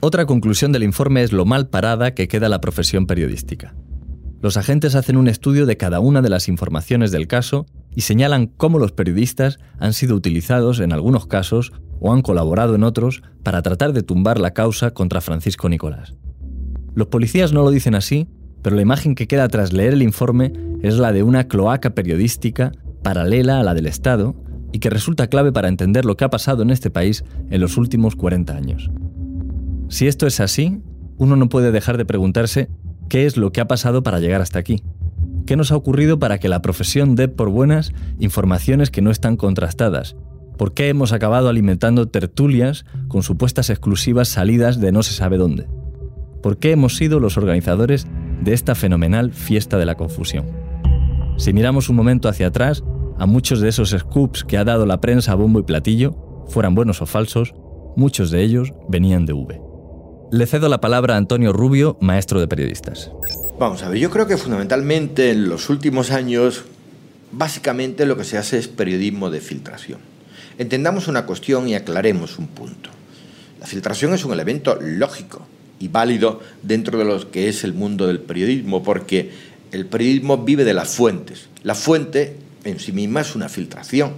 Otra 0.00 0.26
conclusión 0.26 0.72
del 0.72 0.82
informe 0.82 1.22
es 1.22 1.32
lo 1.32 1.44
mal 1.44 1.68
parada 1.68 2.14
que 2.14 2.28
queda 2.28 2.48
la 2.48 2.60
profesión 2.60 3.06
periodística. 3.06 3.74
Los 4.40 4.56
agentes 4.56 4.94
hacen 4.94 5.16
un 5.16 5.28
estudio 5.28 5.66
de 5.66 5.76
cada 5.76 6.00
una 6.00 6.22
de 6.22 6.30
las 6.30 6.48
informaciones 6.48 7.10
del 7.10 7.28
caso 7.28 7.66
y 7.94 8.00
señalan 8.00 8.46
cómo 8.46 8.78
los 8.78 8.92
periodistas 8.92 9.58
han 9.78 9.92
sido 9.92 10.16
utilizados 10.16 10.80
en 10.80 10.92
algunos 10.92 11.26
casos 11.26 11.72
o 12.00 12.12
han 12.12 12.22
colaborado 12.22 12.74
en 12.74 12.82
otros 12.82 13.22
para 13.42 13.62
tratar 13.62 13.92
de 13.92 14.02
tumbar 14.02 14.40
la 14.40 14.52
causa 14.52 14.92
contra 14.92 15.20
Francisco 15.20 15.68
Nicolás. 15.68 16.14
Los 16.94 17.08
policías 17.08 17.52
no 17.52 17.62
lo 17.62 17.70
dicen 17.70 17.94
así, 17.94 18.28
pero 18.62 18.76
la 18.76 18.82
imagen 18.82 19.14
que 19.14 19.26
queda 19.26 19.48
tras 19.48 19.72
leer 19.72 19.94
el 19.94 20.02
informe 20.02 20.52
es 20.82 20.96
la 20.98 21.12
de 21.12 21.22
una 21.22 21.48
cloaca 21.48 21.90
periodística 21.90 22.72
paralela 23.02 23.60
a 23.60 23.64
la 23.64 23.74
del 23.74 23.86
Estado 23.86 24.34
y 24.72 24.78
que 24.78 24.90
resulta 24.90 25.28
clave 25.28 25.52
para 25.52 25.68
entender 25.68 26.04
lo 26.04 26.16
que 26.16 26.24
ha 26.24 26.30
pasado 26.30 26.62
en 26.62 26.70
este 26.70 26.90
país 26.90 27.24
en 27.50 27.60
los 27.60 27.76
últimos 27.76 28.16
40 28.16 28.54
años. 28.54 28.90
Si 29.88 30.06
esto 30.06 30.26
es 30.26 30.40
así, 30.40 30.80
uno 31.16 31.36
no 31.36 31.48
puede 31.48 31.72
dejar 31.72 31.98
de 31.98 32.04
preguntarse 32.04 32.70
qué 33.08 33.26
es 33.26 33.36
lo 33.36 33.52
que 33.52 33.60
ha 33.60 33.68
pasado 33.68 34.02
para 34.02 34.20
llegar 34.20 34.40
hasta 34.40 34.58
aquí. 34.58 34.82
¿Qué 35.46 35.56
nos 35.56 35.72
ha 35.72 35.76
ocurrido 35.76 36.18
para 36.18 36.38
que 36.38 36.48
la 36.48 36.62
profesión 36.62 37.16
dé 37.16 37.26
por 37.26 37.50
buenas 37.50 37.92
informaciones 38.20 38.90
que 38.90 39.02
no 39.02 39.10
están 39.10 39.36
contrastadas? 39.36 40.16
¿Por 40.56 40.74
qué 40.74 40.88
hemos 40.88 41.12
acabado 41.12 41.48
alimentando 41.48 42.06
tertulias 42.06 42.84
con 43.08 43.22
supuestas 43.22 43.70
exclusivas 43.70 44.28
salidas 44.28 44.78
de 44.78 44.92
no 44.92 45.02
se 45.02 45.12
sabe 45.12 45.38
dónde? 45.38 45.66
¿Por 46.42 46.58
qué 46.58 46.70
hemos 46.72 46.96
sido 46.96 47.18
los 47.18 47.36
organizadores 47.36 48.06
de 48.42 48.52
esta 48.52 48.74
fenomenal 48.74 49.32
fiesta 49.32 49.78
de 49.78 49.86
la 49.86 49.96
confusión? 49.96 50.46
Si 51.36 51.52
miramos 51.52 51.88
un 51.88 51.96
momento 51.96 52.28
hacia 52.28 52.48
atrás, 52.48 52.82
a 53.18 53.26
muchos 53.26 53.60
de 53.60 53.68
esos 53.68 53.90
scoops 53.90 54.44
que 54.44 54.58
ha 54.58 54.64
dado 54.64 54.86
la 54.86 55.00
prensa 55.00 55.32
a 55.32 55.34
bombo 55.34 55.60
y 55.60 55.62
platillo, 55.62 56.44
fueran 56.48 56.74
buenos 56.74 57.02
o 57.02 57.06
falsos, 57.06 57.54
muchos 57.96 58.30
de 58.30 58.42
ellos 58.42 58.72
venían 58.88 59.26
de 59.26 59.32
V. 59.32 59.60
Le 60.32 60.46
cedo 60.46 60.68
la 60.68 60.80
palabra 60.80 61.14
a 61.14 61.16
Antonio 61.18 61.52
Rubio, 61.52 61.98
maestro 62.00 62.40
de 62.40 62.48
periodistas. 62.48 63.10
Vamos 63.58 63.82
a 63.82 63.88
ver, 63.88 63.98
yo 63.98 64.10
creo 64.10 64.26
que 64.26 64.36
fundamentalmente 64.36 65.30
en 65.30 65.48
los 65.48 65.68
últimos 65.70 66.10
años, 66.10 66.64
básicamente 67.32 68.06
lo 68.06 68.16
que 68.16 68.24
se 68.24 68.38
hace 68.38 68.58
es 68.58 68.68
periodismo 68.68 69.30
de 69.30 69.40
filtración. 69.40 69.98
Entendamos 70.58 71.08
una 71.08 71.26
cuestión 71.26 71.68
y 71.68 71.74
aclaremos 71.74 72.38
un 72.38 72.46
punto. 72.46 72.90
La 73.60 73.66
filtración 73.66 74.14
es 74.14 74.24
un 74.24 74.32
elemento 74.32 74.78
lógico 74.80 75.46
y 75.80 75.88
válido 75.88 76.40
dentro 76.62 76.98
de 76.98 77.04
lo 77.04 77.30
que 77.30 77.48
es 77.48 77.64
el 77.64 77.72
mundo 77.72 78.06
del 78.06 78.20
periodismo, 78.20 78.84
porque 78.84 79.30
el 79.72 79.86
periodismo 79.86 80.38
vive 80.38 80.64
de 80.64 80.74
las 80.74 80.94
fuentes. 80.94 81.48
La 81.64 81.74
fuente 81.74 82.36
en 82.64 82.78
sí 82.78 82.92
misma 82.92 83.22
es 83.22 83.34
una 83.34 83.48
filtración. 83.48 84.12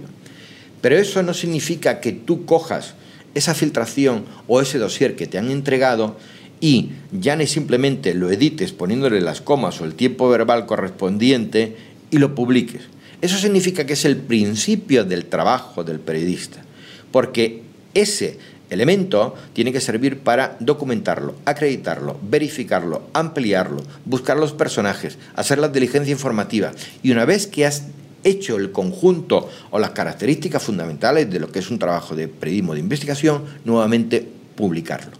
Pero 0.81 0.97
eso 0.97 1.23
no 1.23 1.33
significa 1.33 2.01
que 2.01 2.11
tú 2.11 2.45
cojas 2.45 2.95
esa 3.33 3.55
filtración 3.55 4.25
o 4.47 4.61
ese 4.61 4.77
dossier 4.77 5.15
que 5.15 5.27
te 5.27 5.37
han 5.37 5.49
entregado 5.49 6.17
y 6.59 6.91
ya 7.11 7.35
ni 7.35 7.47
simplemente 7.47 8.13
lo 8.13 8.29
edites 8.29 8.73
poniéndole 8.73 9.21
las 9.21 9.41
comas 9.41 9.81
o 9.81 9.85
el 9.85 9.95
tiempo 9.95 10.29
verbal 10.29 10.65
correspondiente 10.65 11.75
y 12.11 12.17
lo 12.17 12.35
publiques. 12.35 12.83
Eso 13.21 13.37
significa 13.37 13.85
que 13.85 13.93
es 13.93 14.05
el 14.05 14.17
principio 14.17 15.05
del 15.05 15.25
trabajo 15.25 15.83
del 15.83 15.99
periodista, 15.99 16.63
porque 17.11 17.61
ese 17.93 18.37
elemento 18.73 19.35
tiene 19.53 19.71
que 19.71 19.79
servir 19.79 20.19
para 20.19 20.57
documentarlo, 20.59 21.35
acreditarlo, 21.45 22.19
verificarlo, 22.21 23.03
ampliarlo, 23.13 23.83
buscar 24.05 24.37
los 24.37 24.53
personajes, 24.53 25.17
hacer 25.35 25.59
la 25.59 25.69
diligencia 25.69 26.11
informativa. 26.11 26.71
Y 27.01 27.11
una 27.11 27.25
vez 27.25 27.47
que 27.47 27.65
has 27.65 27.83
hecho 28.23 28.57
el 28.57 28.71
conjunto 28.71 29.49
o 29.71 29.79
las 29.79 29.91
características 29.91 30.63
fundamentales 30.63 31.29
de 31.29 31.39
lo 31.39 31.51
que 31.51 31.59
es 31.59 31.69
un 31.69 31.79
trabajo 31.79 32.15
de 32.15 32.27
periodismo 32.27 32.73
de 32.73 32.79
investigación, 32.79 33.43
nuevamente 33.65 34.27
publicarlo. 34.55 35.11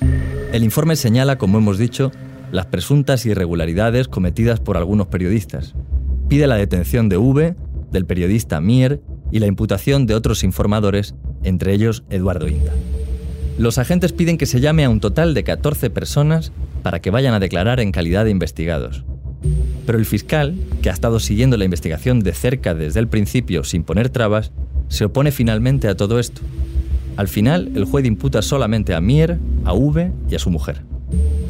El 0.52 0.64
informe 0.64 0.96
señala, 0.96 1.38
como 1.38 1.58
hemos 1.58 1.78
dicho, 1.78 2.12
las 2.52 2.68
presuntas 2.68 3.26
irregularidades 3.26 4.08
cometidas 4.08 4.60
por 4.60 4.78
algunos 4.78 5.08
periodistas. 5.08 5.74
Pide 6.30 6.48
la 6.48 6.56
detención 6.56 7.10
de 7.10 7.18
V, 7.18 7.56
del 7.92 8.06
periodista 8.06 8.62
Mier 8.62 9.02
y 9.32 9.40
la 9.40 9.48
imputación 9.48 10.06
de 10.06 10.16
otros 10.16 10.44
informadores, 10.44 11.16
entre 11.44 11.74
ellos 11.74 12.04
Eduardo 12.10 12.48
Inda. 12.48 12.72
Los 13.58 13.78
agentes 13.78 14.14
piden 14.14 14.38
que 14.38 14.48
se 14.48 14.60
llame 14.60 14.84
a 14.84 14.90
un 14.90 15.00
total 15.00 15.34
de 15.34 15.44
14 15.44 15.90
personas 15.92 16.52
para 16.82 17.02
que 17.02 17.12
vayan 17.12 17.36
a 17.36 17.40
declarar 17.40 17.80
en 17.80 17.92
calidad 17.92 18.26
de 18.26 18.32
investigados. 18.32 19.04
Pero 19.86 20.00
el 20.00 20.06
fiscal, 20.06 20.56
que 20.82 20.90
ha 20.90 20.94
estado 20.94 21.20
siguiendo 21.20 21.58
la 21.58 21.66
investigación 21.66 22.22
de 22.22 22.34
cerca 22.34 22.74
desde 22.74 23.00
el 23.00 23.08
principio 23.08 23.64
sin 23.64 23.84
poner 23.84 24.10
trabas, 24.10 24.52
se 24.88 25.06
opone 25.06 25.32
finalmente 25.32 25.88
a 25.88 25.96
todo 25.96 26.20
esto. 26.20 26.42
Al 27.16 27.28
final, 27.28 27.72
el 27.76 27.86
juez 27.86 28.06
imputa 28.06 28.42
solamente 28.42 28.96
a 28.96 29.02
Mier, 29.02 29.38
a 29.66 29.74
V 29.74 30.12
y 30.30 30.36
a 30.36 30.40
su 30.40 30.50
mujer. 30.50 30.82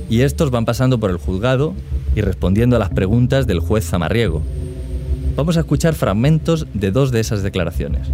Y 0.10 0.22
estos 0.22 0.52
van 0.52 0.66
pasando 0.66 1.00
por 1.00 1.10
el 1.10 1.18
juzgado 1.18 1.74
y 2.16 2.22
respondiendo 2.22 2.76
a 2.76 2.80
las 2.80 2.90
preguntas 2.90 3.48
del 3.48 3.60
juez 3.60 3.88
Zamarriego. 3.90 4.42
Vamos 5.38 5.56
a 5.56 5.62
escuchar 5.62 5.94
fragmentos 5.94 6.68
de 6.74 6.92
dos 6.92 7.12
de 7.12 7.22
esas 7.22 7.44
declaraciones. 7.44 8.10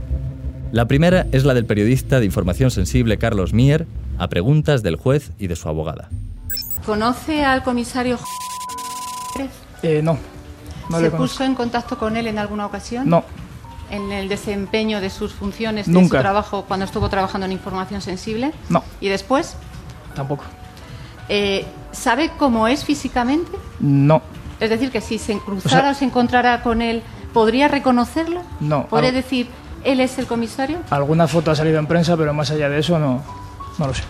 La 0.72 0.86
primera 0.88 1.26
es 1.32 1.46
la 1.46 1.54
del 1.54 1.66
periodista 1.66 2.20
de 2.20 2.26
información 2.26 2.70
sensible 2.72 3.18
Carlos 3.18 3.54
Mier 3.54 3.88
a 4.18 4.28
preguntas 4.28 4.84
del 4.84 4.98
juez 4.98 5.32
y 5.40 5.48
de 5.48 5.56
su 5.56 5.68
abogada. 5.68 6.10
¿Conoce 6.86 7.44
al 7.44 7.64
comisario 7.64 8.18
eh, 9.82 10.02
no. 10.04 10.18
no 10.90 10.98
¿Se 10.98 11.04
le 11.04 11.12
puso 11.12 11.44
en 11.44 11.56
contacto 11.56 11.98
con 11.98 12.18
él 12.18 12.28
en 12.28 12.38
alguna 12.38 12.66
ocasión? 12.66 13.10
No. 13.10 13.24
¿En 13.90 14.12
el 14.12 14.30
desempeño 14.30 15.02
de 15.02 15.10
sus 15.10 15.34
funciones, 15.34 15.88
de 15.88 15.92
Nunca. 15.94 16.18
su 16.18 16.22
trabajo, 16.22 16.66
cuando 16.68 16.86
estuvo 16.86 17.10
trabajando 17.10 17.46
en 17.46 17.54
información 17.54 18.02
sensible? 18.02 18.52
No. 18.70 18.84
¿Y 19.02 19.08
después? 19.08 19.56
Tampoco. 20.16 20.44
Eh, 21.30 21.66
¿Sabe 21.92 22.30
cómo 22.38 22.68
es 22.68 22.84
físicamente? 22.86 23.52
No. 23.80 24.22
Es 24.60 24.70
decir, 24.70 24.92
que 24.92 25.02
si 25.02 25.18
se 25.18 25.38
cruzara 25.40 25.80
o, 25.80 25.82
sea- 25.86 25.94
se 25.96 26.06
encontrara 26.06 26.62
con 26.62 26.82
él, 26.82 27.02
¿podría 27.34 27.68
reconocerlo? 27.68 28.42
No. 28.60 28.86
¿Podría 28.88 29.10
Al- 29.10 29.16
decir, 29.16 29.48
él 29.83 30.00
es 30.00 30.17
el 30.19 30.27
comisario? 30.27 30.79
Alguna 30.89 31.27
foto 31.27 31.51
ha 31.51 31.55
salido 31.55 31.79
en 31.79 31.88
prensa, 31.88 32.15
pero 32.17 32.33
más 32.33 32.51
allá 32.51 32.69
de 32.69 32.79
eso 32.79 33.00
no, 33.00 33.24
no 33.77 33.88
lo 33.88 33.93
sé. 33.93 34.03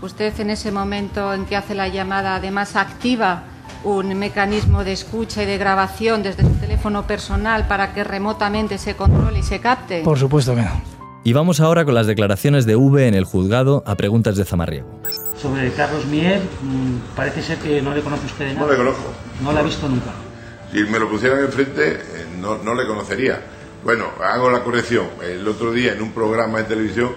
Usted 0.00 0.38
en 0.40 0.50
ese 0.50 0.70
momento 0.70 1.34
en 1.34 1.44
que 1.46 1.56
hace 1.56 1.74
la 1.74 1.88
llamada, 1.88 2.36
además 2.36 2.76
activa 2.76 3.42
un 3.84 4.16
mecanismo 4.18 4.84
de 4.84 4.92
escucha 4.92 5.42
y 5.42 5.46
de 5.46 5.58
grabación 5.58 6.22
desde 6.22 6.42
su 6.42 6.54
teléfono 6.54 7.06
personal 7.06 7.66
para 7.66 7.94
que 7.94 8.04
remotamente 8.04 8.78
se 8.78 8.96
controle 8.96 9.40
y 9.40 9.42
se 9.42 9.60
capte. 9.60 10.02
Por 10.02 10.18
supuesto 10.18 10.54
que 10.54 10.62
no. 10.62 10.98
Y 11.24 11.32
vamos 11.32 11.60
ahora 11.60 11.84
con 11.84 11.94
las 11.94 12.06
declaraciones 12.06 12.64
de 12.64 12.76
V 12.76 13.06
en 13.06 13.14
el 13.14 13.24
juzgado 13.24 13.82
a 13.86 13.96
preguntas 13.96 14.36
de 14.36 14.44
Zamarriego. 14.44 15.00
Sobre 15.36 15.70
Carlos 15.72 16.06
Mier, 16.06 16.40
mm, 16.40 17.16
parece 17.16 17.42
ser 17.42 17.58
que 17.58 17.82
no 17.82 17.94
le 17.94 18.02
conoce 18.02 18.26
usted 18.26 18.46
de 18.46 18.54
nada. 18.54 18.66
No 18.66 18.72
le 18.72 18.78
conozco. 18.78 19.12
No 19.42 19.52
la 19.52 19.60
ha 19.60 19.62
visto 19.62 19.88
nunca. 19.88 20.10
Si 20.72 20.78
me 20.84 20.98
lo 20.98 21.08
pusieran 21.08 21.40
enfrente, 21.40 21.92
eh, 21.92 22.26
no, 22.40 22.58
no 22.58 22.74
le 22.74 22.86
conocería. 22.86 23.40
Bueno, 23.84 24.06
hago 24.22 24.50
la 24.50 24.62
corrección. 24.62 25.06
El 25.22 25.46
otro 25.46 25.72
día 25.72 25.92
en 25.92 26.02
un 26.02 26.12
programa 26.12 26.58
de 26.58 26.64
televisión 26.64 27.12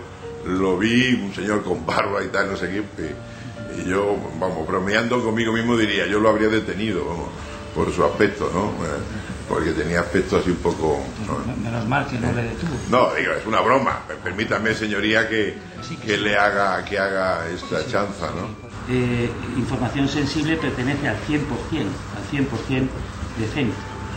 lo 0.45 0.77
vi 0.77 1.13
un 1.13 1.33
señor 1.33 1.63
con 1.63 1.85
barba 1.85 2.23
y 2.23 2.27
tal, 2.27 2.51
no 2.51 2.57
sé 2.57 2.69
qué. 2.69 2.83
Y 3.79 3.89
yo, 3.89 4.17
vamos, 4.39 4.67
bromeando 4.67 5.23
conmigo 5.23 5.53
mismo 5.53 5.77
diría, 5.77 6.05
yo 6.07 6.19
lo 6.19 6.29
habría 6.29 6.49
detenido, 6.49 7.05
vamos, 7.05 7.29
por 7.73 7.91
su 7.93 8.03
aspecto, 8.03 8.49
¿no? 8.53 8.85
Eh, 8.85 8.99
porque 9.47 9.71
tenía 9.71 9.99
aspecto 10.01 10.37
así 10.37 10.49
un 10.49 10.57
poco... 10.57 11.03
Menos 11.61 11.87
mal 11.87 12.07
que 12.07 12.17
no 12.17 12.31
le 12.31 12.43
detuvo. 12.43 12.71
No, 12.89 13.13
digo, 13.15 13.33
es 13.33 13.45
una 13.45 13.59
broma. 13.61 13.99
Permítame, 14.23 14.73
señoría, 14.73 15.27
que, 15.27 15.57
que 16.05 16.17
le 16.17 16.37
haga, 16.37 16.83
que 16.85 16.97
haga 16.97 17.47
esta 17.49 17.85
chanza, 17.85 18.27
¿no? 18.27 18.47
Eh, 18.89 19.29
información 19.57 20.07
sensible 20.07 20.55
pertenece 20.57 21.07
al 21.07 21.17
100%, 21.27 21.39
al 22.15 22.23
100% 22.31 22.87
de 23.39 23.47
CENI. 23.53 23.73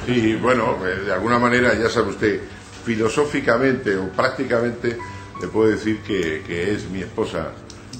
Sí, 0.07 0.35
bueno, 0.37 0.77
eh, 0.87 1.05
de 1.07 1.13
alguna 1.13 1.39
manera, 1.39 1.75
ya 1.75 1.89
sabe 1.89 2.11
usted, 2.11 2.41
filosóficamente 2.85 3.97
o 3.97 4.09
prácticamente 4.09 4.99
le 5.41 5.49
puedo 5.49 5.71
decir 5.71 6.01
que, 6.01 6.43
que 6.47 6.73
es 6.73 6.89
mi 6.91 7.01
esposa 7.01 7.53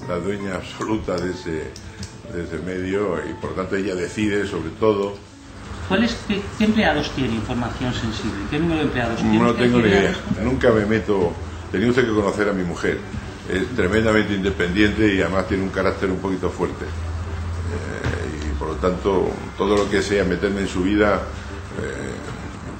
la 0.09 0.17
dueña 0.17 0.57
absoluta 0.57 1.17
de 1.17 1.31
ese, 1.31 1.51
de 2.33 2.45
ese 2.45 2.59
medio 2.65 3.19
y 3.29 3.33
por 3.35 3.55
tanto 3.55 3.77
ella 3.77 3.95
decide 3.95 4.47
sobre 4.47 4.71
todo 4.79 5.15
¿Cuáles, 5.89 6.17
qué, 6.27 6.41
qué, 6.59 6.65
empleados 6.65 7.11
tiene 7.11 7.35
información 7.35 7.93
sensible? 7.93 8.39
¿Qué 8.51 8.59
número 8.59 8.79
de 8.79 8.85
empleados 8.85 9.21
tiene? 9.21 9.39
No 9.39 9.55
tengo 9.55 9.79
ni 9.81 9.89
idea. 9.89 10.15
Nunca 10.43 10.71
me 10.71 10.87
meto. 10.87 11.33
Tenía 11.71 11.91
usted 11.91 12.07
que 12.07 12.15
conocer 12.15 12.49
a 12.49 12.53
mi 12.53 12.65
mujer. 12.65 12.99
Es 13.53 13.69
tremendamente 13.77 14.33
independiente 14.33 15.15
y 15.15 15.21
además 15.21 15.47
tiene 15.47 15.63
un 15.63 15.69
carácter 15.69 16.11
un 16.11 16.19
poquito 16.19 16.49
fuerte. 16.49 16.85
Eh, 16.87 18.49
y 18.51 18.59
por 18.59 18.69
lo 18.69 18.75
tanto, 18.77 19.29
todo 19.59 19.77
lo 19.77 19.91
que 19.91 20.01
sea 20.01 20.25
meterme 20.25 20.63
en 20.63 20.69
su 20.69 20.83
vida, 20.83 21.21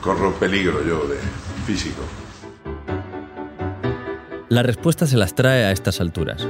corro 0.01 0.33
peligro 0.35 0.85
yo 0.87 1.07
de 1.09 1.17
físico. 1.67 2.03
La 4.49 4.63
respuesta 4.63 5.07
se 5.07 5.17
las 5.17 5.35
trae 5.35 5.65
a 5.65 5.73
estas 5.73 6.01
alturas. 6.01 6.47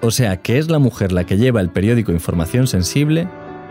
O 0.00 0.10
sea, 0.10 0.36
que 0.38 0.58
es 0.58 0.70
la 0.70 0.78
mujer 0.78 1.12
la 1.12 1.24
que 1.24 1.36
lleva 1.36 1.60
el 1.60 1.70
periódico 1.70 2.12
Información 2.12 2.66
Sensible 2.66 3.28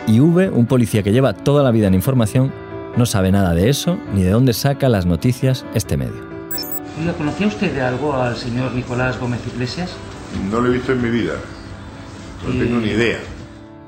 y 0.07 0.19
V, 0.19 0.49
un 0.49 0.65
policía 0.65 1.03
que 1.03 1.11
lleva 1.11 1.33
toda 1.33 1.63
la 1.63 1.71
vida 1.71 1.87
en 1.87 1.93
información, 1.93 2.51
no 2.97 3.05
sabe 3.05 3.31
nada 3.31 3.53
de 3.53 3.69
eso 3.69 3.97
ni 4.13 4.23
de 4.23 4.31
dónde 4.31 4.53
saca 4.53 4.89
las 4.89 5.05
noticias 5.05 5.65
este 5.73 5.97
medio. 5.97 6.21
Oiga, 6.99 7.13
¿conocía 7.13 7.47
usted 7.47 7.73
de 7.73 7.81
algo 7.81 8.13
al 8.13 8.35
señor 8.35 8.73
Nicolás 8.73 9.19
Gómez 9.19 9.39
Iglesias? 9.47 9.95
No 10.51 10.59
lo 10.59 10.69
he 10.69 10.73
visto 10.73 10.91
en 10.91 11.01
mi 11.01 11.09
vida. 11.09 11.33
No 12.45 12.51
tengo 12.51 12.79
ni 12.79 12.89
idea. 12.89 13.19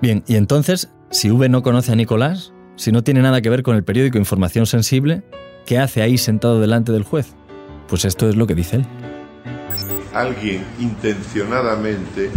Bien, 0.01 0.23
y 0.25 0.37
entonces, 0.37 0.89
si 1.11 1.29
V 1.29 1.49
no 1.49 1.61
conoce 1.61 1.91
a 1.91 1.95
Nicolás, 1.95 2.53
si 2.75 2.91
no 2.91 3.03
tiene 3.03 3.21
nada 3.21 3.41
que 3.41 3.49
ver 3.49 3.63
con 3.63 3.75
el 3.75 3.83
periódico 3.83 4.17
Información 4.17 4.65
Sensible, 4.65 5.23
¿qué 5.65 5.79
hace 5.79 6.01
ahí 6.01 6.17
sentado 6.17 6.59
delante 6.59 6.91
del 6.91 7.03
juez? 7.03 7.33
Pues 7.87 8.05
esto 8.05 8.27
es 8.29 8.35
lo 8.35 8.47
que 8.47 8.55
dice 8.55 8.77
él. 8.77 8.85
Alguien 10.13 10.63
intencionadamente 10.79 12.29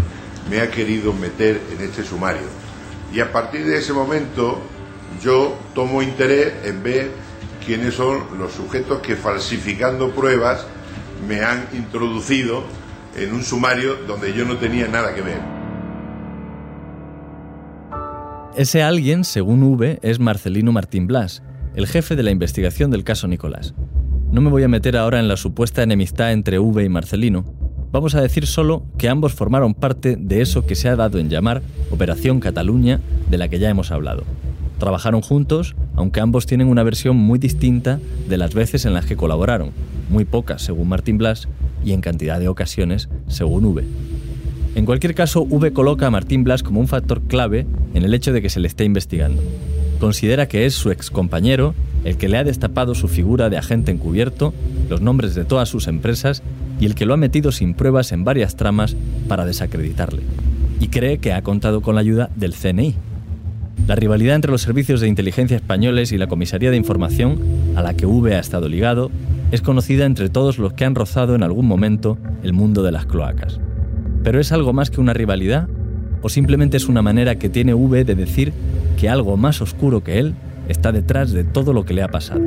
me 0.50 0.60
ha 0.60 0.70
querido 0.70 1.12
meter 1.12 1.60
en 1.72 1.84
este 1.84 2.02
sumario 2.02 2.46
y 3.12 3.20
a 3.20 3.32
partir 3.32 3.64
de 3.64 3.78
ese 3.78 3.92
momento 3.92 4.58
yo 5.22 5.56
tomo 5.74 6.02
interés 6.02 6.52
en 6.64 6.82
ver 6.82 7.10
quiénes 7.64 7.94
son 7.94 8.38
los 8.38 8.52
sujetos 8.52 9.00
que 9.00 9.16
falsificando 9.16 10.10
pruebas 10.10 10.66
me 11.26 11.40
han 11.40 11.68
introducido 11.72 12.64
en 13.16 13.32
un 13.32 13.42
sumario 13.42 13.96
donde 14.06 14.32
yo 14.32 14.44
no 14.44 14.56
tenía 14.56 14.88
nada 14.88 15.14
que 15.14 15.22
ver. 15.22 15.57
Ese 18.58 18.82
alguien, 18.82 19.22
según 19.22 19.62
V, 19.62 20.00
es 20.02 20.18
Marcelino 20.18 20.72
Martín 20.72 21.06
Blas, 21.06 21.44
el 21.76 21.86
jefe 21.86 22.16
de 22.16 22.24
la 22.24 22.32
investigación 22.32 22.90
del 22.90 23.04
caso 23.04 23.28
Nicolás. 23.28 23.72
No 24.32 24.40
me 24.40 24.50
voy 24.50 24.64
a 24.64 24.68
meter 24.68 24.96
ahora 24.96 25.20
en 25.20 25.28
la 25.28 25.36
supuesta 25.36 25.84
enemistad 25.84 26.32
entre 26.32 26.58
V 26.58 26.82
y 26.82 26.88
Marcelino, 26.88 27.44
Vamos 27.92 28.14
a 28.16 28.20
decir 28.20 28.46
solo 28.46 28.82
que 28.98 29.08
ambos 29.08 29.32
formaron 29.32 29.74
parte 29.74 30.16
de 30.16 30.42
eso 30.42 30.66
que 30.66 30.74
se 30.74 30.88
ha 30.88 30.96
dado 30.96 31.18
en 31.18 31.30
llamar 31.30 31.62
Operación 31.90 32.38
Cataluña, 32.38 33.00
de 33.30 33.38
la 33.38 33.48
que 33.48 33.60
ya 33.60 33.70
hemos 33.70 33.92
hablado. 33.92 34.24
Trabajaron 34.78 35.22
juntos, 35.22 35.74
aunque 35.94 36.20
ambos 36.20 36.44
tienen 36.44 36.68
una 36.68 36.82
versión 36.82 37.16
muy 37.16 37.38
distinta 37.38 37.98
de 38.28 38.36
las 38.36 38.54
veces 38.54 38.84
en 38.84 38.92
las 38.92 39.06
que 39.06 39.16
colaboraron, 39.16 39.70
muy 40.10 40.26
pocas 40.26 40.62
según 40.62 40.88
Martín 40.88 41.16
Blas 41.16 41.48
y 41.82 41.92
en 41.92 42.02
cantidad 42.02 42.38
de 42.40 42.48
ocasiones 42.48 43.08
según 43.28 43.64
V. 43.64 43.84
En 44.78 44.86
cualquier 44.86 45.16
caso, 45.16 45.42
V 45.42 45.72
coloca 45.72 46.06
a 46.06 46.10
Martín 46.10 46.44
Blas 46.44 46.62
como 46.62 46.78
un 46.78 46.86
factor 46.86 47.22
clave 47.22 47.66
en 47.94 48.04
el 48.04 48.14
hecho 48.14 48.32
de 48.32 48.40
que 48.40 48.48
se 48.48 48.60
le 48.60 48.68
esté 48.68 48.84
investigando. 48.84 49.42
Considera 49.98 50.46
que 50.46 50.66
es 50.66 50.74
su 50.74 50.92
excompañero 50.92 51.74
el 52.04 52.16
que 52.16 52.28
le 52.28 52.38
ha 52.38 52.44
destapado 52.44 52.94
su 52.94 53.08
figura 53.08 53.50
de 53.50 53.56
agente 53.56 53.90
encubierto, 53.90 54.54
los 54.88 55.00
nombres 55.00 55.34
de 55.34 55.44
todas 55.44 55.68
sus 55.68 55.88
empresas 55.88 56.44
y 56.78 56.86
el 56.86 56.94
que 56.94 57.06
lo 57.06 57.14
ha 57.14 57.16
metido 57.16 57.50
sin 57.50 57.74
pruebas 57.74 58.12
en 58.12 58.22
varias 58.22 58.54
tramas 58.54 58.94
para 59.26 59.44
desacreditarle. 59.44 60.22
Y 60.78 60.86
cree 60.86 61.18
que 61.18 61.32
ha 61.32 61.42
contado 61.42 61.80
con 61.80 61.96
la 61.96 62.00
ayuda 62.02 62.30
del 62.36 62.54
CNI. 62.54 62.94
La 63.88 63.96
rivalidad 63.96 64.36
entre 64.36 64.52
los 64.52 64.62
servicios 64.62 65.00
de 65.00 65.08
inteligencia 65.08 65.56
españoles 65.56 66.12
y 66.12 66.18
la 66.18 66.28
Comisaría 66.28 66.70
de 66.70 66.76
Información, 66.76 67.40
a 67.74 67.82
la 67.82 67.94
que 67.94 68.06
V 68.06 68.32
ha 68.32 68.38
estado 68.38 68.68
ligado, 68.68 69.10
es 69.50 69.60
conocida 69.60 70.06
entre 70.06 70.28
todos 70.28 70.56
los 70.56 70.74
que 70.74 70.84
han 70.84 70.94
rozado 70.94 71.34
en 71.34 71.42
algún 71.42 71.66
momento 71.66 72.16
el 72.44 72.52
mundo 72.52 72.84
de 72.84 72.92
las 72.92 73.06
cloacas. 73.06 73.58
¿Pero 74.22 74.40
es 74.40 74.52
algo 74.52 74.72
más 74.72 74.90
que 74.90 75.00
una 75.00 75.12
rivalidad? 75.12 75.68
¿O 76.22 76.28
simplemente 76.28 76.76
es 76.76 76.88
una 76.88 77.02
manera 77.02 77.36
que 77.36 77.48
tiene 77.48 77.74
V 77.74 78.04
de 78.04 78.14
decir 78.14 78.52
que 78.98 79.08
algo 79.08 79.36
más 79.36 79.60
oscuro 79.62 80.02
que 80.02 80.18
él 80.18 80.34
está 80.68 80.92
detrás 80.92 81.32
de 81.32 81.44
todo 81.44 81.72
lo 81.72 81.84
que 81.84 81.94
le 81.94 82.02
ha 82.02 82.08
pasado? 82.08 82.40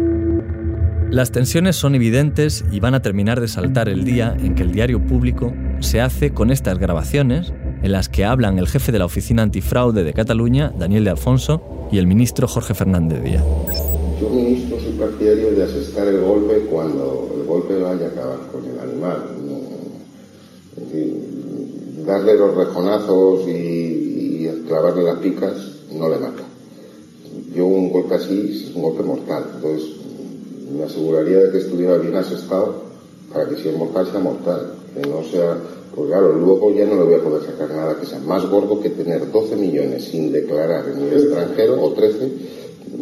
Las 1.10 1.32
tensiones 1.32 1.76
son 1.76 1.96
evidentes 1.96 2.64
y 2.72 2.80
van 2.80 2.96
a 2.96 3.02
terminar 3.02 3.42
de 3.42 3.50
saltar 3.50 3.90
el 3.90 4.06
día 4.06 4.34
en 4.40 4.56
que 4.56 4.64
el 4.64 4.72
diario 4.72 5.06
público 5.06 5.54
se 5.82 6.00
hace 6.00 6.32
con 6.32 6.52
estas 6.52 6.80
grabaciones 6.80 7.54
en 7.84 7.92
las 7.92 8.08
que 8.08 8.24
hablan 8.24 8.60
el 8.60 8.68
jefe 8.68 8.92
de 8.92 9.00
la 9.00 9.06
Oficina 9.06 9.44
Antifraude 9.44 10.04
de 10.04 10.14
Cataluña, 10.14 10.72
Daniel 10.78 11.04
de 11.04 11.10
Alfonso, 11.10 11.90
y 11.92 11.98
el 11.98 12.08
ministro 12.08 12.48
Jorge 12.48 12.74
Fernández 12.74 13.24
Díaz. 13.24 13.44
Yo, 14.22 14.30
ministro, 14.30 14.80
soy 14.80 14.94
partidario 14.94 15.52
de 15.52 15.64
asestar 15.64 16.08
el 16.08 16.22
golpe 16.22 16.66
cuando 16.72 17.36
el 17.36 17.46
golpe 17.46 17.76
vaya 17.76 18.06
a 18.06 18.10
acabar 18.10 18.38
con 18.52 18.64
el 18.64 18.80
animal. 18.80 19.41
Darle 22.06 22.36
los 22.36 22.56
rejonazos 22.56 23.48
y, 23.48 24.50
clavarle 24.68 25.04
las 25.04 25.20
picas 25.20 25.54
no 25.94 26.08
le 26.08 26.18
mata. 26.18 26.44
Yo 27.54 27.66
un 27.66 27.92
golpe 27.92 28.16
así 28.16 28.68
es 28.70 28.76
un 28.76 28.84
golpe 28.84 29.04
mortal. 29.04 29.44
Entonces, 29.56 29.90
me 30.74 30.84
aseguraría 30.84 31.40
de 31.40 31.52
que 31.52 31.58
estuviera 31.58 31.98
bien 31.98 32.16
asestado 32.16 32.84
para 33.34 33.50
que 33.50 33.58
si 33.58 33.68
es 33.68 33.78
mortal 33.78 34.08
sea 34.10 34.20
mortal, 34.20 34.74
que 34.94 35.10
no 35.10 35.24
sea, 35.24 35.58
pues 35.94 36.08
claro, 36.08 36.34
luego 36.34 36.74
ya 36.74 36.86
no 36.86 36.96
le 36.96 37.04
voy 37.04 37.14
a 37.16 37.24
poder 37.24 37.44
sacar 37.44 37.70
nada 37.72 37.98
que 38.00 38.06
sea 38.06 38.20
más 38.20 38.50
gordo 38.50 38.80
que 38.80 38.90
tener 38.90 39.30
12 39.30 39.56
millones 39.58 40.06
sin 40.06 40.32
declarar 40.32 40.88
en 40.90 41.00
el 41.00 41.14
extranjero 41.14 41.82
o 41.82 41.92
13, 41.92 42.32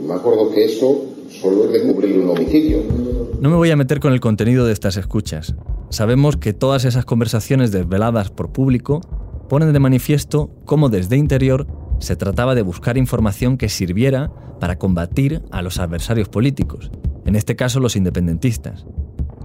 más 0.07 0.23
gordo 0.23 0.51
que 0.51 0.65
eso 0.65 1.05
solo 1.29 1.65
es 1.65 1.71
descubrir 1.73 2.19
un 2.19 2.29
homicidio. 2.31 3.08
No 3.41 3.49
me 3.49 3.56
voy 3.56 3.71
a 3.71 3.78
meter 3.78 3.99
con 3.99 4.13
el 4.13 4.19
contenido 4.19 4.65
de 4.65 4.73
estas 4.73 4.97
escuchas. 4.97 5.56
Sabemos 5.89 6.38
que 6.38 6.54
todas 6.54 6.86
esas 6.86 7.06
conversaciones 7.06 7.71
desveladas 7.71 8.32
por 8.32 8.52
público 8.52 9.02
ponen 9.47 9.71
de 9.71 9.80
manifiesto 9.80 10.52
cómo 10.65 10.89
desde 10.89 11.17
interior 11.17 11.67
se 11.99 12.15
trataba 12.15 12.54
de 12.54 12.62
buscar 12.62 12.97
información 12.97 13.58
que 13.58 13.69
sirviera 13.69 14.32
para 14.60 14.78
combatir 14.78 15.41
a 15.52 15.62
los 15.62 15.80
adversarios 15.80 16.28
políticos 16.30 16.91
en 17.30 17.36
este 17.36 17.56
caso 17.56 17.80
los 17.80 17.95
independentistas. 17.95 18.86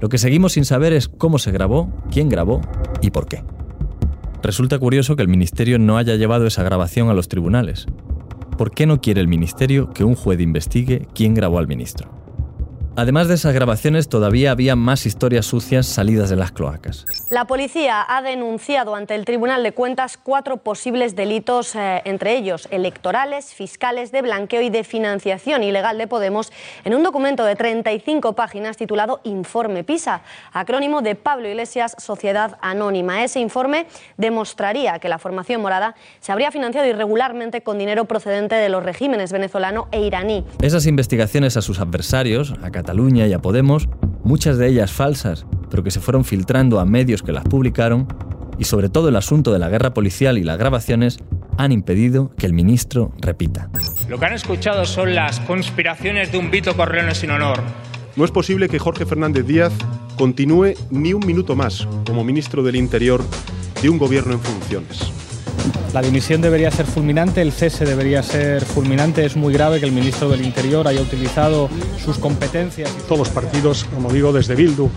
Lo 0.01 0.09
que 0.09 0.17
seguimos 0.17 0.55
sin 0.55 0.65
saber 0.65 0.95
es 0.95 1.07
cómo 1.07 1.39
se 1.39 1.53
grabó, 1.53 1.93
quién 2.11 2.31
grabó 2.31 2.63
y 3.03 3.11
por 3.11 3.27
qué. 3.27 3.45
Resulta 4.43 4.79
curioso 4.79 5.17
que 5.17 5.23
el 5.23 5.29
Ministerio 5.29 5.79
no 5.79 5.99
haya 5.99 6.17
llevado 6.17 6.47
esa 6.47 6.63
grabación 6.63 7.11
a 7.11 7.15
los 7.15 7.29
tribunales. 7.29 7.87
¿Por 8.57 8.71
qué 8.71 8.87
no 8.87 9.03
quiere 9.03 9.21
el 9.21 9.29
Ministerio 9.29 9.91
que 9.91 10.03
un 10.03 10.15
juez 10.15 10.41
investigue 10.41 11.07
quién 11.15 11.35
grabó 11.35 11.59
al 11.59 11.69
ministro? 11.69 12.24
Además 12.97 13.27
de 13.27 13.35
esas 13.35 13.53
grabaciones, 13.53 14.09
todavía 14.09 14.53
había 14.53 14.77
más 14.77 15.05
historias 15.05 15.47
sucias 15.47 15.85
salidas 15.87 16.31
de 16.31 16.37
las 16.37 16.53
cloacas. 16.53 17.05
La 17.29 17.45
policía 17.45 18.05
ha 18.07 18.23
denunciado 18.23 18.95
ante 18.95 19.17
el 19.17 19.25
Tribunal 19.25 19.65
de 19.65 19.73
Cuentas 19.73 20.17
cuatro 20.17 20.59
posibles 20.59 21.17
delitos, 21.17 21.75
eh, 21.75 22.03
entre 22.05 22.37
ellos 22.37 22.69
electorales, 22.71 23.53
fiscales, 23.53 24.13
de 24.13 24.23
blanqueo 24.23 24.63
y 24.63 24.71
de 24.71 24.85
financiación 24.85 25.65
ilegal 25.65 25.99
de 25.99 26.07
Podemos, 26.07 26.53
en 26.85 26.95
un 26.95 27.03
documento 27.03 27.45
de 27.45 27.57
35 27.57 28.35
páginas 28.35 28.77
titulado 28.77 29.21
Informe 29.25 29.83
PISA, 29.83 30.23
acrónimo 30.53 31.03
de 31.03 31.17
Pablo 31.17 31.49
Iglesias 31.49 31.97
Sociedad 31.99 32.59
Anónima. 32.61 33.25
Ese 33.25 33.41
informe 33.41 33.87
demostraría 34.19 35.01
que 35.01 35.09
la 35.09 35.19
formación 35.19 35.61
morada 35.61 35.97
se 36.21 36.31
habría 36.31 36.53
financiado 36.53 36.87
irregularmente 36.87 37.63
con 37.65 37.77
dinero 37.77 38.05
procedente 38.05 38.55
de 38.55 38.69
los 38.69 38.85
regímenes 38.85 39.33
venezolano 39.33 39.89
e 39.91 40.01
iraní. 40.01 40.45
Esas 40.63 40.87
investigaciones 40.87 41.57
a 41.57 41.63
sus 41.63 41.81
adversarios, 41.81 42.55
a 42.63 42.71
Cataluña 42.85 43.27
y 43.27 43.33
a 43.33 43.39
Podemos, 43.39 43.89
muchas 44.25 44.59
de 44.59 44.69
ellas 44.69 44.93
falsas, 44.93 45.47
pero 45.71 45.83
que 45.83 45.91
se 45.91 46.01
fueron 46.01 46.23
filtrando 46.23 46.79
a 46.79 46.85
medios 46.85 47.23
que 47.23 47.33
las 47.33 47.45
publicaron, 47.45 48.07
y 48.59 48.65
sobre 48.65 48.91
todo 48.91 49.09
el 49.09 49.17
asunto 49.17 49.55
de 49.55 49.59
la 49.59 49.71
guerra 49.71 49.95
policial 49.95 50.37
y 50.37 50.45
las 50.45 50.59
grabaciones, 50.59 51.17
han 51.57 51.73
impedido 51.73 52.31
que 52.37 52.45
el 52.45 52.53
ministro 52.53 53.15
repita. 53.23 53.71
Lo 54.07 54.19
que 54.19 54.27
han 54.27 54.35
escuchado 54.35 54.85
son 54.85 55.15
las 55.15 55.41
conspiraciones 55.41 56.31
de 56.31 56.37
un 56.37 56.51
Vito 56.51 56.77
Corleone 56.77 57.15
sin 57.15 57.31
honor, 57.31 57.61
No 58.17 58.25
es 58.27 58.31
posible 58.31 58.69
que 58.69 58.79
Jorge 58.79 59.07
Fernández 59.07 59.47
Díaz 59.47 59.73
continúe 60.19 60.75
ni 60.91 61.15
un 61.15 61.25
minuto 61.25 61.57
más 61.57 61.89
como 62.07 62.23
ministro 62.23 62.63
del 62.63 62.77
Interior 62.77 63.25
de 63.81 63.89
un 63.89 63.97
gobierno 63.97 64.35
en 64.35 64.41
funciones. 64.41 65.11
La 65.93 66.03
dimisión 66.03 66.41
debería 66.41 66.71
ser 66.71 66.87
fulminante, 66.87 67.41
el 67.41 67.53
cese 67.53 67.85
debería 67.85 68.23
ser 68.23 68.65
fulminante. 68.65 69.25
Es 69.25 69.37
muy 69.37 69.53
grave 69.53 69.81
que 69.81 69.87
el 69.87 69.93
ministro 69.93 70.29
del 70.29 70.45
Interior 70.45 70.89
haya 70.89 71.01
utilizado 71.01 71.69
sus 72.05 72.19
competencias. 72.19 72.91
Todos 73.07 73.19
los 73.19 73.29
partidos, 73.29 73.85
como 73.85 74.13
digo, 74.13 74.33
desde 74.33 74.55
Bildu 74.55 74.91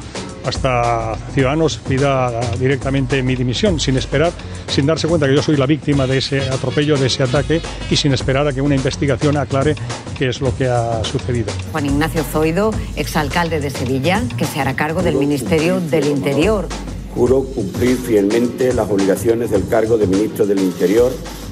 hasta 0.46 1.16
Ciudadanos, 1.34 1.78
pida 1.88 2.40
directamente 2.58 3.22
mi 3.22 3.36
dimisión, 3.36 3.80
sin 3.80 3.98
esperar, 3.98 4.32
sin 4.68 4.86
darse 4.86 5.08
cuenta 5.08 5.28
que 5.28 5.36
yo 5.36 5.44
soy 5.44 5.58
la 5.58 5.66
víctima 5.66 6.08
de 6.08 6.20
ese 6.20 6.50
atropello, 6.50 6.98
de 6.98 7.08
ese 7.08 7.24
ataque 7.24 7.62
y 7.92 7.96
sin 7.98 8.14
esperar 8.14 8.48
a 8.48 8.54
que 8.54 8.62
una 8.62 8.76
investigación 8.76 9.36
aclare 9.38 9.76
qué 10.18 10.30
es 10.30 10.40
lo 10.40 10.56
que 10.56 10.68
ha 10.68 11.04
sucedido. 11.04 11.52
Juan 11.72 11.86
Ignacio 11.86 12.24
Zoido, 12.24 12.74
exalcalde 12.96 13.60
de 13.60 13.70
Sevilla, 13.70 14.24
que 14.38 14.46
se 14.46 14.62
hará 14.62 14.74
cargo 14.76 15.04
del 15.04 15.16
Ministerio 15.16 15.82
del 15.82 16.08
Interior. 16.08 16.68
Juro 17.16 17.44
cumplir 17.44 17.98
fielmente 17.98 18.74
las 18.74 18.90
obligaciones 18.90 19.52
del 19.52 19.68
cargo 19.68 19.98
de 19.98 20.08
ministro 20.08 20.46
del 20.46 20.60
Interior 20.60 21.12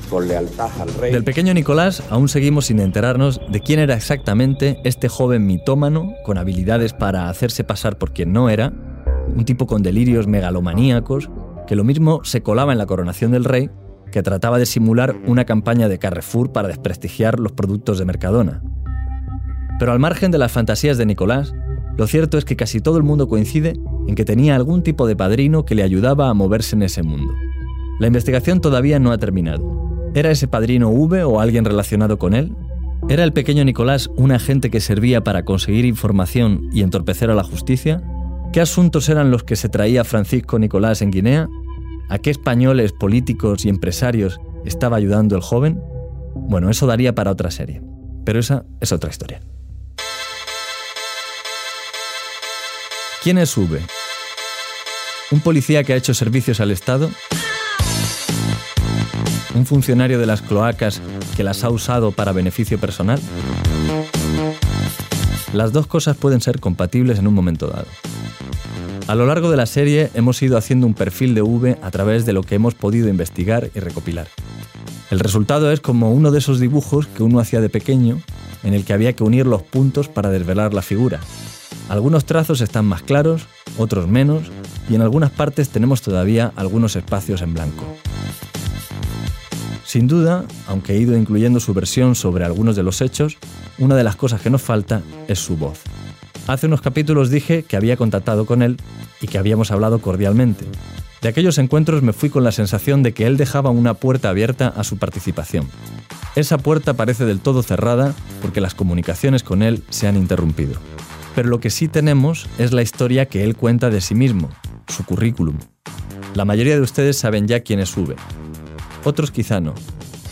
con 0.10 0.28
lealtad 0.28 0.70
al 0.80 0.94
rey. 0.94 1.12
Del 1.12 1.24
pequeño 1.24 1.54
Nicolás 1.54 2.04
aún 2.10 2.30
seguimos 2.30 2.68
sin 2.68 2.80
enterarnos 2.80 3.42
de 3.50 3.60
quién 3.62 3.80
era 3.80 3.96
exactamente 3.96 4.80
este 4.84 5.10
joven 5.10 5.48
mitómano 5.48 6.14
con 6.24 6.38
habilidades 6.38 6.94
para 6.94 7.30
hacerse 7.30 7.64
pasar 7.64 7.98
por 7.98 8.14
quien 8.14 8.32
no 8.32 8.50
era, 8.50 8.72
un 9.36 9.46
tipo 9.46 9.66
con 9.66 9.82
delirios 9.82 10.28
megalomaníacos, 10.28 11.30
que 11.68 11.76
lo 11.76 11.84
mismo 11.84 12.24
se 12.24 12.44
colaba 12.44 12.72
en 12.72 12.78
la 12.78 12.86
coronación 12.86 13.32
del 13.32 13.44
rey 13.44 13.70
que 14.12 14.24
trataba 14.24 14.58
de 14.60 14.66
simular 14.66 15.16
una 15.26 15.44
campaña 15.44 15.90
de 15.90 16.00
Carrefour 16.00 16.54
para 16.54 16.70
desprestigiar 16.70 17.38
los 17.38 17.52
productos 17.52 18.00
de 18.00 18.06
Mercadona. 18.06 18.62
Pero 19.78 19.92
al 19.92 20.00
margen 20.00 20.32
de 20.32 20.38
las 20.38 20.54
fantasías 20.54 20.98
de 20.98 21.06
Nicolás, 21.06 21.54
lo 21.98 22.08
cierto 22.08 22.38
es 22.38 22.46
que 22.46 22.56
casi 22.56 22.82
todo 22.82 22.98
el 22.98 23.04
mundo 23.04 23.28
coincide 23.28 23.80
en 24.08 24.16
que 24.16 24.26
tenía 24.26 24.56
algún 24.56 24.84
tipo 24.84 25.08
de 25.08 25.16
padrino 25.16 25.66
que 25.66 25.76
le 25.76 25.84
ayudaba 25.84 26.30
a 26.30 26.34
moverse 26.34 26.76
en 26.76 26.84
ese 26.84 27.04
mundo. 27.04 27.34
La 28.00 28.08
investigación 28.08 28.60
todavía 28.60 29.00
no 29.00 29.12
ha 29.12 29.18
terminado. 29.18 30.12
¿Era 30.14 30.32
ese 30.32 30.48
padrino 30.48 30.90
V 30.90 31.24
o 31.24 31.40
alguien 31.40 31.64
relacionado 31.64 32.18
con 32.18 32.34
él? 32.34 32.54
¿Era 33.08 33.24
el 33.24 33.34
pequeño 33.34 33.64
Nicolás 33.64 34.10
un 34.18 34.32
agente 34.32 34.70
que 34.70 34.82
servía 34.82 35.24
para 35.24 35.46
conseguir 35.46 35.86
información 35.86 36.70
y 36.74 36.82
entorpecer 36.82 37.30
a 37.30 37.36
la 37.36 37.44
justicia? 37.44 38.04
¿Qué 38.52 38.60
asuntos 38.60 39.08
eran 39.10 39.32
los 39.32 39.44
que 39.44 39.56
se 39.56 39.70
traía 39.70 40.04
Francisco 40.04 40.60
Nicolás 40.60 41.02
en 41.02 41.12
Guinea? 41.12 41.48
¿A 42.10 42.18
qué 42.20 42.30
españoles 42.30 42.92
políticos 42.92 43.66
y 43.66 43.70
empresarios 43.70 44.40
estaba 44.66 44.98
ayudando 44.98 45.36
el 45.36 45.42
joven? 45.42 45.82
Bueno, 46.36 46.70
eso 46.70 46.88
daría 46.88 47.16
para 47.16 47.32
otra 47.32 47.52
serie. 47.52 47.82
Pero 48.26 48.40
esa 48.40 48.66
es 48.82 48.92
otra 48.92 49.10
historia. 49.10 49.42
¿Quién 53.26 53.40
es 53.40 53.58
V? 53.58 53.82
¿Un 55.32 55.40
policía 55.40 55.84
que 55.84 55.94
ha 55.94 55.96
hecho 55.96 56.14
servicios 56.14 56.60
al 56.60 56.70
Estado? 56.70 57.10
¿Un 59.56 59.66
funcionario 59.66 60.20
de 60.20 60.28
las 60.28 60.44
cloacas 60.44 61.02
que 61.36 61.44
las 61.44 61.64
ha 61.64 61.72
usado 61.72 62.12
para 62.12 62.34
beneficio 62.34 62.80
personal? 62.80 63.20
Las 65.54 65.74
dos 65.74 65.88
cosas 65.88 66.16
pueden 66.18 66.40
ser 66.40 66.60
compatibles 66.60 67.18
en 67.18 67.26
un 67.26 67.34
momento 67.34 67.66
dado. 67.66 67.88
A 69.08 69.16
lo 69.16 69.26
largo 69.26 69.50
de 69.50 69.58
la 69.58 69.66
serie 69.66 70.12
hemos 70.14 70.40
ido 70.44 70.56
haciendo 70.56 70.86
un 70.86 70.94
perfil 70.94 71.34
de 71.34 71.42
V 71.42 71.80
a 71.82 71.90
través 71.90 72.28
de 72.28 72.34
lo 72.34 72.44
que 72.44 72.54
hemos 72.54 72.76
podido 72.76 73.10
investigar 73.10 73.72
y 73.74 73.80
recopilar. 73.80 74.28
El 75.10 75.20
resultado 75.20 75.72
es 75.72 75.80
como 75.80 76.14
uno 76.14 76.30
de 76.30 76.38
esos 76.38 76.60
dibujos 76.60 77.08
que 77.08 77.24
uno 77.24 77.40
hacía 77.40 77.60
de 77.60 77.70
pequeño, 77.70 78.22
en 78.64 78.76
el 78.76 78.86
que 78.86 78.94
había 78.94 79.14
que 79.14 79.24
unir 79.24 79.48
los 79.48 79.64
puntos 79.64 80.10
para 80.10 80.30
desvelar 80.30 80.76
la 80.76 80.84
figura, 80.84 81.22
algunos 81.90 82.26
trazos 82.26 82.62
están 82.62 82.86
más 82.86 83.02
claros, 83.04 83.48
otros 83.78 84.08
menos, 84.08 84.44
y 84.90 84.96
en 84.96 85.02
algunas 85.02 85.32
partes 85.32 85.70
tenemos 85.70 86.02
todavía 86.02 86.52
algunos 86.56 86.96
espacios 86.96 87.42
en 87.42 87.54
blanco. 87.54 87.86
Sin 89.86 90.08
duda, 90.08 90.46
aunque 90.68 90.94
he 90.94 90.98
ido 90.98 91.16
incluyendo 91.16 91.60
su 91.60 91.74
versión 91.74 92.16
sobre 92.16 92.44
algunos 92.44 92.76
de 92.76 92.84
los 92.84 93.02
hechos, 93.02 93.38
una 93.78 93.96
de 93.96 94.04
las 94.04 94.16
cosas 94.16 94.42
que 94.42 94.50
nos 94.50 94.62
falta 94.62 95.02
es 95.28 95.40
su 95.40 95.58
voz. 95.58 95.80
Hace 96.48 96.68
unos 96.68 96.82
capítulos 96.82 97.30
dije 97.30 97.64
que 97.64 97.78
había 97.78 97.98
contactado 97.98 98.46
con 98.46 98.62
él 98.62 98.78
y 99.22 99.28
que 99.28 99.38
habíamos 99.38 99.72
hablado 99.72 100.00
cordialmente. 100.00 100.66
De 101.22 101.30
aquellos 101.30 101.58
encuentros 101.58 102.04
me 102.04 102.14
fui 102.14 102.30
con 102.30 102.44
la 102.44 102.52
sensación 102.52 103.04
de 103.04 103.14
que 103.14 103.26
él 103.26 103.38
dejaba 103.38 103.70
una 103.70 103.96
puerta 103.96 104.30
abierta 104.30 104.68
a 104.68 104.84
su 104.84 104.98
participación. 104.98 105.68
Esa 106.36 106.58
puerta 106.58 106.94
parece 106.94 107.26
del 107.26 107.40
todo 107.40 107.64
cerrada 107.64 108.14
porque 108.42 108.62
las 108.62 108.76
comunicaciones 108.76 109.42
con 109.42 109.64
él 109.64 109.84
se 109.90 110.08
han 110.08 110.18
interrumpido. 110.18 110.74
Pero 111.36 111.50
lo 111.50 111.60
que 111.60 111.70
sí 111.70 111.88
tenemos 111.88 112.48
es 112.58 112.72
la 112.72 112.82
historia 112.82 113.28
que 113.28 113.44
él 113.44 113.56
cuenta 113.56 113.90
de 113.90 114.02
sí 114.02 114.16
mismo, 114.16 114.50
su 114.88 115.04
currículum. 115.04 115.58
La 116.34 116.46
mayoría 116.46 116.76
de 116.76 116.82
ustedes 116.82 117.18
saben 117.18 117.48
ya 117.48 117.60
quién 117.60 117.80
es 117.80 117.90
Sube. 117.90 118.16
Otros 119.04 119.32
quizá 119.32 119.60
no. 119.60 119.74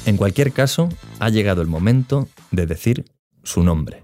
En 0.06 0.18
cualquier 0.18 0.52
caso, 0.52 0.90
ha 1.20 1.30
llegado 1.30 1.62
el 1.62 1.68
momento 1.68 2.28
de 2.52 2.66
decir 2.66 3.06
su 3.44 3.64
nombre. 3.64 4.03